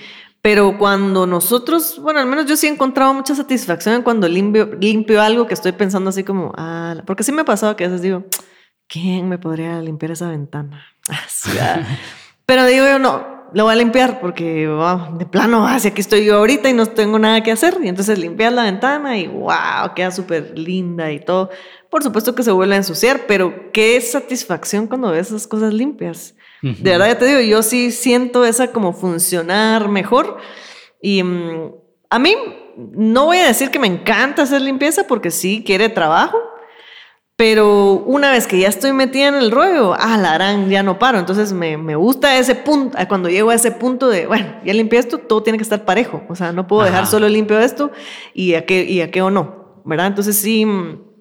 Pero 0.45 0.77
cuando 0.77 1.25
nosotros, 1.25 1.97
bueno, 1.99 2.19
al 2.19 2.27
menos 2.27 2.45
yo 2.45 2.55
sí 2.55 2.67
he 2.67 2.69
encontrado 2.69 3.15
mucha 3.15 3.34
satisfacción 3.34 4.03
cuando 4.03 4.27
limpio, 4.27 5.19
algo 5.19 5.47
que 5.47 5.55
estoy 5.55 5.71
pensando 5.71 6.12
así 6.12 6.23
como, 6.23 6.53
ah, 6.55 6.97
porque 7.08 7.23
sí 7.23 7.31
me 7.31 7.41
ha 7.41 7.45
pasado 7.45 7.75
que 7.75 7.84
a 7.84 7.88
veces 7.88 8.03
digo, 8.03 8.25
¿quién 8.88 9.27
me 9.27 9.39
podría 9.39 9.81
limpiar 9.81 10.12
esa 10.12 10.29
ventana? 10.29 10.86
Ah. 11.60 11.79
Pero 12.45 12.63
digo 12.67 12.86
yo, 12.86 12.99
no, 12.99 13.25
lo 13.53 13.63
voy 13.63 13.73
a 13.73 13.75
limpiar 13.75 14.19
porque 14.19 14.67
de 15.17 15.25
plano, 15.25 15.65
hacia 15.65 15.89
aquí 15.89 16.01
estoy 16.01 16.25
yo 16.25 16.38
ahorita 16.38 16.69
y 16.69 16.73
no 16.73 16.86
tengo 16.86 17.17
nada 17.17 17.41
que 17.41 17.51
hacer. 17.51 17.79
Y 17.81 17.88
entonces 17.88 18.19
limpias 18.19 18.53
la 18.53 18.65
ventana 18.65 19.17
y 19.17 19.25
wow, 19.25 19.95
queda 19.95 20.12
súper 20.12 20.60
linda 20.60 21.12
y 21.12 21.21
todo. 21.21 21.49
Por 21.89 22.03
supuesto 22.03 22.36
que 22.36 22.43
se 22.43 22.51
vuelve 22.51 22.75
a 22.75 22.77
ensuciar, 22.77 23.21
pero 23.27 23.71
qué 23.71 23.99
satisfacción 23.99 24.86
cuando 24.86 25.10
ves 25.10 25.29
esas 25.29 25.47
cosas 25.47 25.73
limpias. 25.73 26.36
De 26.62 26.91
verdad, 26.91 27.08
ya 27.08 27.18
te 27.20 27.26
digo, 27.26 27.41
yo 27.41 27.62
sí 27.62 27.91
siento 27.91 28.44
esa 28.46 28.72
como 28.72 28.94
funcionar 28.94 29.88
mejor. 29.89 30.38
Y 31.02 31.22
mm, 31.22 31.72
a 32.10 32.20
mí 32.20 32.36
no 32.78 33.26
voy 33.26 33.38
a 33.38 33.48
decir 33.48 33.70
que 33.70 33.80
me 33.80 33.88
encanta 33.88 34.44
hacer 34.44 34.62
limpieza 34.62 35.06
porque 35.08 35.32
sí 35.32 35.63
quiere 35.65 35.89
trabajo, 35.89 36.38
pero 37.36 38.04
una 38.06 38.32
vez 38.32 38.48
que 38.48 38.60
ya 38.60 38.70
estoy 38.70 38.94
metida 38.94 39.28
en 39.28 39.36
el 39.36 39.52
rollo, 39.52 39.94
ah, 39.94 40.18
la 40.18 40.34
harán, 40.34 40.70
ya 40.70 40.84
no 40.84 40.98
paro. 40.98 41.20
Entonces 41.20 41.52
me, 41.52 41.78
me, 41.78 41.96
gusta 41.96 42.38
ese 42.38 42.56
punto, 42.56 42.98
cuando 43.10 43.30
llego 43.30 43.50
a 43.50 43.56
ese 43.56 43.72
punto 43.72 44.08
de, 44.08 44.26
bueno, 44.26 44.56
ya 44.63 44.74
limpié 44.74 45.00
esto, 45.00 45.18
todo 45.18 45.44
tiene 45.44 45.58
que 45.58 45.63
estar 45.63 45.84
parejo. 45.84 46.24
O 46.30 46.36
sea, 46.36 46.54
no 46.54 46.68
puedo 46.68 46.84
dejar 46.84 47.08
solo 47.08 47.28
limpio 47.28 47.60
esto 47.60 47.91
y 48.34 48.54
a 48.54 48.65
qué, 48.65 48.86
y 48.86 49.02
a 49.02 49.12
qué 49.12 49.22
o 49.22 49.30
no, 49.30 49.82
¿verdad? 49.84 50.08
Entonces 50.08 50.38
sí 50.38 50.65
mm, 50.65 51.14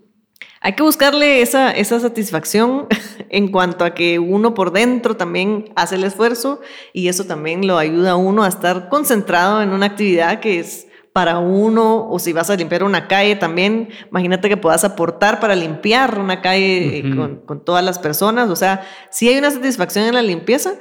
hay 0.64 0.72
que 0.72 0.82
buscarle 0.82 1.42
esa, 1.42 1.70
esa 1.72 2.00
satisfacción 2.00 2.86
en 3.28 3.48
cuanto 3.48 3.84
a 3.84 3.92
que 3.92 4.18
uno 4.18 4.54
por 4.54 4.72
dentro 4.72 5.14
también 5.14 5.70
hace 5.76 5.96
el 5.96 6.04
esfuerzo 6.04 6.62
y 6.94 7.08
eso 7.08 7.24
también 7.24 7.66
lo 7.66 7.76
ayuda 7.76 8.12
a 8.12 8.16
uno 8.16 8.44
a 8.44 8.48
estar 8.48 8.88
concentrado 8.88 9.60
en 9.60 9.74
una 9.74 9.84
actividad 9.84 10.40
que 10.40 10.58
es 10.58 10.86
para 11.12 11.38
uno, 11.38 12.08
o 12.08 12.18
si 12.18 12.32
vas 12.32 12.48
a 12.48 12.56
limpiar 12.56 12.82
una 12.82 13.06
calle 13.06 13.36
también, 13.36 13.90
imagínate 14.10 14.48
que 14.48 14.56
puedas 14.56 14.82
aportar 14.84 15.38
para 15.38 15.54
limpiar 15.54 16.18
una 16.18 16.40
calle 16.40 16.98
eh, 16.98 17.14
con, 17.14 17.36
con, 17.46 17.64
todas 17.64 17.84
las 17.84 18.00
personas, 18.00 18.50
o 18.50 18.56
sea, 18.56 18.84
sí 19.10 19.28
hay 19.28 19.38
una 19.38 19.52
satisfacción 19.52 20.06
en 20.06 20.14
la 20.14 20.22
limpieza 20.22 20.72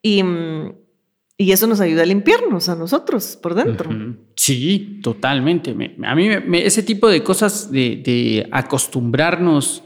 y, 0.00 0.22
mm, 0.22 0.72
y 1.38 1.52
eso 1.52 1.66
nos 1.66 1.80
ayuda 1.80 2.02
a 2.02 2.06
limpiarnos 2.06 2.68
a 2.68 2.76
nosotros 2.76 3.38
por 3.42 3.54
dentro. 3.54 3.90
Sí, 4.36 5.00
totalmente. 5.02 5.76
a 6.04 6.14
mí 6.14 6.28
ese 6.54 6.82
tipo 6.82 7.08
de 7.08 7.22
cosas 7.22 7.70
de, 7.70 8.48
acostumbrarnos 8.52 9.82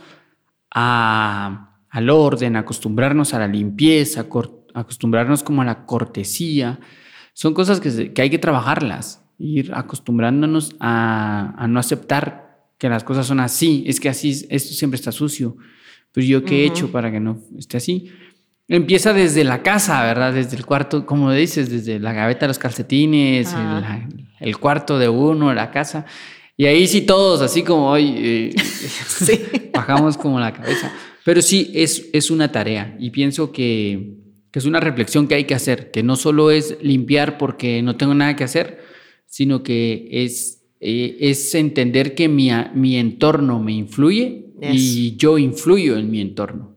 al 0.70 2.10
orden, 2.10 2.54
acostumbrarnos 2.54 3.34
a 3.34 3.40
la 3.40 3.48
limpieza, 3.48 4.26
acostumbrarnos 4.74 5.42
como 5.42 5.62
a 5.62 5.64
la 5.64 5.86
cortesía, 5.86 6.78
son 7.32 7.52
cosas 7.52 7.80
que, 7.80 8.12
hay 8.20 8.30
que 8.30 8.38
trabajarlas, 8.38 9.24
ir 9.38 9.72
acostumbrándonos 9.74 10.76
a, 10.78 11.66
no 11.68 11.80
aceptar 11.80 12.68
que 12.78 12.88
las 12.88 13.02
cosas 13.02 13.26
son 13.26 13.40
así, 13.40 13.82
es 13.88 13.98
que 13.98 14.08
así, 14.08 14.46
esto 14.50 14.72
siempre 14.72 14.96
está 14.96 15.10
sucio, 15.10 15.56
pero 16.12 16.24
yo 16.26 16.44
qué 16.44 16.62
he 16.62 16.66
hecho 16.66 16.92
para 16.92 17.10
que 17.10 17.18
no 17.18 17.40
esté 17.58 17.76
así. 17.76 18.10
Empieza 18.72 19.12
desde 19.12 19.42
la 19.42 19.64
casa, 19.64 20.00
¿verdad? 20.04 20.32
Desde 20.32 20.56
el 20.56 20.64
cuarto, 20.64 21.04
como 21.04 21.32
dices, 21.32 21.68
desde 21.68 21.98
la 21.98 22.12
gaveta 22.12 22.42
de 22.42 22.48
los 22.48 22.58
calcetines, 22.60 23.52
el, 24.38 24.58
cuarto 24.58 24.96
de 24.96 25.08
uno, 25.08 25.52
la 25.52 25.72
casa. 25.72 26.06
Y 26.56 26.66
ahí 26.66 26.86
sí 26.86 27.00
todos, 27.00 27.40
así 27.40 27.64
como 27.64 27.90
hoy, 27.90 28.14
eh, 28.16 28.54
bajamos 29.74 30.16
como 30.16 30.38
la 30.38 30.52
cabeza. 30.52 30.94
Pero 31.24 31.42
sí, 31.42 31.72
es, 31.74 32.10
es 32.12 32.30
una 32.30 32.52
tarea 32.52 32.96
y 33.00 33.10
pienso 33.10 33.50
que, 33.50 34.18
que, 34.52 34.60
es 34.60 34.66
una 34.66 34.78
reflexión 34.78 35.26
que 35.26 35.34
hay 35.34 35.44
que 35.46 35.56
hacer, 35.56 35.90
que 35.90 36.04
no 36.04 36.14
solo 36.14 36.52
es 36.52 36.78
limpiar 36.80 37.38
porque 37.38 37.82
no 37.82 37.96
tengo 37.96 38.14
nada 38.14 38.36
que 38.36 38.44
hacer, 38.44 38.78
sino 39.26 39.64
que 39.64 40.08
es, 40.12 40.62
eh, 40.78 41.16
es 41.18 41.56
entender 41.56 42.14
que 42.14 42.28
mi, 42.28 42.50
mi 42.76 42.98
entorno 42.98 43.60
me 43.60 43.72
influye 43.72 44.46
y 44.62 45.16
yo 45.16 45.38
influyo 45.38 45.96
en 45.96 46.08
mi 46.08 46.20
entorno. 46.20 46.69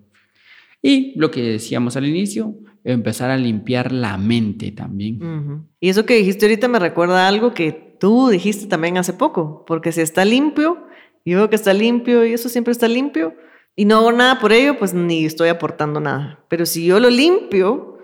Y 0.86 1.18
lo 1.18 1.32
que 1.32 1.42
decíamos 1.42 1.96
al 1.96 2.06
inicio, 2.06 2.56
empezar 2.84 3.32
a 3.32 3.38
limpiar 3.38 3.94
la 3.94 4.18
mente 4.18 4.72
también. 4.72 5.66
Y 5.80 5.88
eso 5.88 6.06
que 6.06 6.18
dijiste 6.18 6.46
ahorita 6.46 6.68
me 6.68 6.78
recuerda 6.78 7.28
algo 7.28 7.54
que 7.54 7.96
tú 8.00 8.28
dijiste 8.28 8.68
también 8.68 8.98
hace 8.98 9.14
poco, 9.14 9.64
porque 9.66 9.94
si 9.94 10.02
está 10.02 10.26
limpio, 10.26 10.86
yo 11.24 11.38
veo 11.38 11.50
que 11.50 11.56
está 11.56 11.74
limpio 11.74 12.26
y 12.26 12.34
eso 12.34 12.50
siempre 12.50 12.74
está 12.74 12.90
limpio, 12.90 13.34
y 13.78 13.86
no 13.86 13.96
hago 13.98 14.12
nada 14.12 14.40
por 14.40 14.52
ello, 14.52 14.78
pues 14.78 14.94
ni 14.94 15.24
estoy 15.24 15.48
aportando 15.48 16.02
nada. 16.02 16.44
Pero 16.50 16.66
si 16.66 16.86
yo 16.86 17.00
lo 17.00 17.10
limpio, 17.10 17.98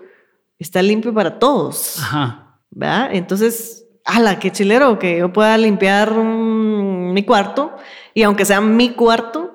está 0.58 0.80
limpio 0.80 1.12
para 1.12 1.38
todos. 1.38 1.98
Ajá. 1.98 2.62
¿Verdad? 2.70 3.10
Entonces, 3.12 3.86
ala, 4.06 4.38
qué 4.38 4.50
chilero 4.50 4.98
que 4.98 5.18
yo 5.18 5.32
pueda 5.32 5.58
limpiar 5.58 6.14
mi 6.14 7.22
cuarto, 7.24 7.72
y 8.14 8.22
aunque 8.22 8.46
sea 8.46 8.62
mi 8.62 8.90
cuarto, 8.90 9.49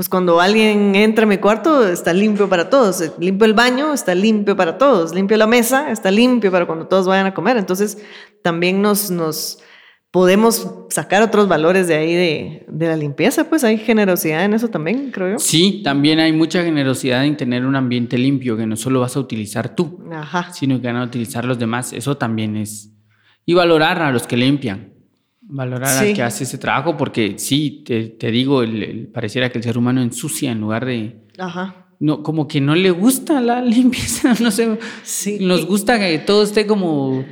pues 0.00 0.08
cuando 0.08 0.40
alguien 0.40 0.94
entra 0.94 1.24
a 1.24 1.28
mi 1.28 1.36
cuarto 1.36 1.86
está 1.86 2.14
limpio 2.14 2.48
para 2.48 2.70
todos, 2.70 3.12
limpio 3.18 3.44
el 3.44 3.52
baño, 3.52 3.92
está 3.92 4.14
limpio 4.14 4.56
para 4.56 4.78
todos, 4.78 5.14
limpio 5.14 5.36
la 5.36 5.46
mesa, 5.46 5.90
está 5.90 6.10
limpio 6.10 6.50
para 6.50 6.64
cuando 6.64 6.86
todos 6.86 7.06
vayan 7.06 7.26
a 7.26 7.34
comer. 7.34 7.58
Entonces 7.58 7.98
también 8.42 8.80
nos, 8.80 9.10
nos 9.10 9.58
podemos 10.10 10.86
sacar 10.88 11.22
otros 11.22 11.48
valores 11.48 11.86
de 11.86 11.96
ahí 11.96 12.14
de, 12.14 12.64
de, 12.66 12.86
la 12.86 12.96
limpieza, 12.96 13.50
pues 13.50 13.62
hay 13.62 13.76
generosidad 13.76 14.42
en 14.42 14.54
eso 14.54 14.68
también, 14.68 15.10
creo 15.10 15.32
yo. 15.32 15.38
Sí, 15.38 15.82
también 15.84 16.18
hay 16.18 16.32
mucha 16.32 16.62
generosidad 16.62 17.26
en 17.26 17.36
tener 17.36 17.66
un 17.66 17.76
ambiente 17.76 18.16
limpio 18.16 18.56
que 18.56 18.64
no 18.64 18.76
solo 18.76 19.00
vas 19.00 19.18
a 19.18 19.20
utilizar 19.20 19.74
tú, 19.76 20.02
sino 20.54 20.80
que 20.80 20.86
van 20.86 20.96
a 20.96 21.04
utilizar 21.04 21.44
los 21.44 21.58
demás. 21.58 21.92
Eso 21.92 22.16
también 22.16 22.56
es... 22.56 22.90
Y 23.44 23.52
valorar 23.52 24.00
a 24.00 24.10
los 24.10 24.26
que 24.26 24.38
limpian. 24.38 24.94
Valorar 25.52 25.98
al 25.98 26.14
que 26.14 26.22
hace 26.22 26.44
ese 26.44 26.58
trabajo, 26.58 26.96
porque 26.96 27.36
sí, 27.38 27.82
te, 27.84 28.30
digo, 28.30 28.62
el, 28.62 29.08
pareciera 29.12 29.50
que 29.50 29.58
el 29.58 29.64
ser 29.64 29.76
humano 29.76 30.00
ensucia 30.00 30.52
en 30.52 30.60
lugar 30.60 30.86
de. 30.86 31.16
Ajá. 31.38 31.88
No, 31.98 32.22
como 32.22 32.46
que 32.46 32.60
no 32.60 32.76
le 32.76 32.92
gusta 32.92 33.40
la 33.40 33.60
limpieza, 33.76 34.34
no 34.40 34.50
sé. 34.52 34.78
Sí. 35.02 35.38
Nos 35.40 35.66
gusta 35.66 35.98
que 35.98 36.18
todo 36.18 36.44
esté 36.44 36.66
como. 36.66 37.24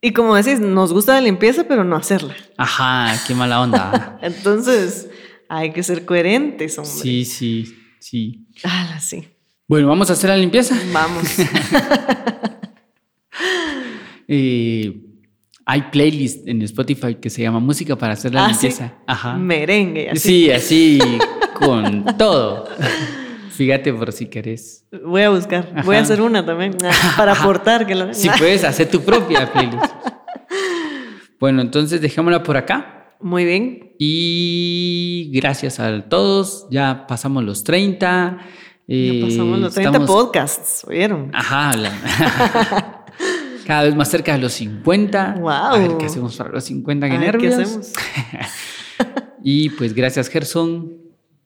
Y 0.00 0.12
como 0.12 0.34
decís, 0.34 0.58
nos 0.58 0.92
gusta 0.92 1.14
la 1.14 1.20
limpieza, 1.20 1.64
pero 1.68 1.84
no 1.84 1.94
hacerla. 1.94 2.34
Ajá, 2.56 3.16
qué 3.26 3.34
mala 3.34 3.60
onda. 3.60 4.18
Entonces, 4.22 5.08
hay 5.48 5.72
que 5.72 5.84
ser 5.84 6.04
coherentes, 6.04 6.76
hombre. 6.76 6.92
Sí, 6.92 7.24
sí, 7.24 7.74
sí. 8.00 8.48
Ah, 8.64 8.98
sí. 9.00 9.28
Bueno, 9.68 9.88
vamos 9.88 10.10
a 10.10 10.14
hacer 10.14 10.28
la 10.28 10.36
limpieza. 10.36 10.76
Vamos. 10.92 11.24
eh, 14.28 15.13
hay 15.66 15.82
playlist 15.90 16.46
en 16.46 16.62
Spotify 16.62 17.14
que 17.14 17.30
se 17.30 17.42
llama 17.42 17.58
Música 17.58 17.96
para 17.96 18.12
hacer 18.12 18.34
la 18.34 18.44
ah, 18.44 18.48
limpieza. 18.48 18.94
Ajá. 19.06 19.34
Merengue. 19.34 20.10
Así. 20.10 20.20
Sí, 20.20 20.50
así 20.50 20.98
con 21.54 22.04
todo. 22.18 22.68
Fíjate 23.50 23.92
por 23.92 24.12
si 24.12 24.26
querés. 24.26 24.84
Voy 25.04 25.22
a 25.22 25.30
buscar. 25.30 25.84
Voy 25.84 25.96
a 25.96 26.00
hacer 26.00 26.20
una 26.20 26.44
también 26.44 26.76
ah, 26.84 27.14
para 27.16 27.32
aportar. 27.32 27.86
Que 27.86 28.12
Si 28.12 28.28
puedes 28.30 28.64
hacer 28.64 28.90
tu 28.90 29.00
propia 29.00 29.50
playlist. 29.52 29.84
bueno, 31.40 31.62
entonces 31.62 32.00
dejémosla 32.00 32.42
por 32.42 32.56
acá. 32.56 33.16
Muy 33.20 33.44
bien. 33.44 33.94
Y 33.98 35.30
gracias 35.32 35.80
a 35.80 36.02
todos. 36.08 36.66
Ya 36.70 37.06
pasamos 37.06 37.42
los 37.42 37.64
30. 37.64 38.38
ya 38.86 39.26
pasamos 39.26 39.58
los 39.60 39.72
30 39.72 39.98
eh, 39.98 40.00
podcasts, 40.06 40.84
¿oyeron? 40.86 41.30
Ajá. 41.32 41.72
Cada 43.66 43.84
vez 43.84 43.94
más 43.94 44.08
cerca 44.10 44.32
de 44.32 44.38
los 44.38 44.52
50. 44.54 45.36
Wow. 45.40 45.50
A 45.50 45.78
ver 45.78 45.96
qué 45.98 46.06
hacemos 46.06 46.36
para 46.36 46.50
los 46.50 46.64
50, 46.64 47.08
qué 47.08 47.18
nervios. 47.18 47.56
¿Qué 47.56 47.62
hacemos? 47.62 47.92
y 49.42 49.70
pues 49.70 49.94
gracias 49.94 50.28
Gerson 50.28 50.92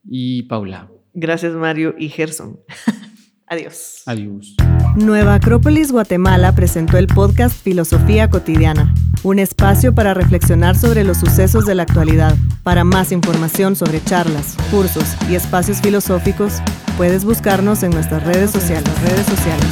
y 0.04 0.42
Paula. 0.44 0.90
Gracias 1.14 1.52
Mario 1.54 1.94
y 1.98 2.08
Gerson. 2.08 2.60
Adiós. 3.46 4.02
Adiós. 4.04 4.56
Nueva 4.96 5.34
Acrópolis 5.34 5.90
Guatemala 5.90 6.54
presentó 6.54 6.98
el 6.98 7.06
podcast 7.06 7.56
Filosofía 7.62 8.28
Cotidiana, 8.28 8.92
un 9.22 9.38
espacio 9.38 9.94
para 9.94 10.12
reflexionar 10.12 10.76
sobre 10.76 11.02
los 11.02 11.16
sucesos 11.16 11.64
de 11.64 11.74
la 11.74 11.84
actualidad. 11.84 12.36
Para 12.62 12.84
más 12.84 13.10
información 13.10 13.74
sobre 13.74 14.04
charlas, 14.04 14.54
cursos 14.70 15.16
y 15.30 15.34
espacios 15.34 15.80
filosóficos, 15.80 16.60
puedes 16.98 17.24
buscarnos 17.24 17.82
en 17.84 17.92
nuestras 17.92 18.22
redes 18.24 18.50
sociales. 18.50 18.90
Redes 19.02 19.24
sociales. 19.24 19.66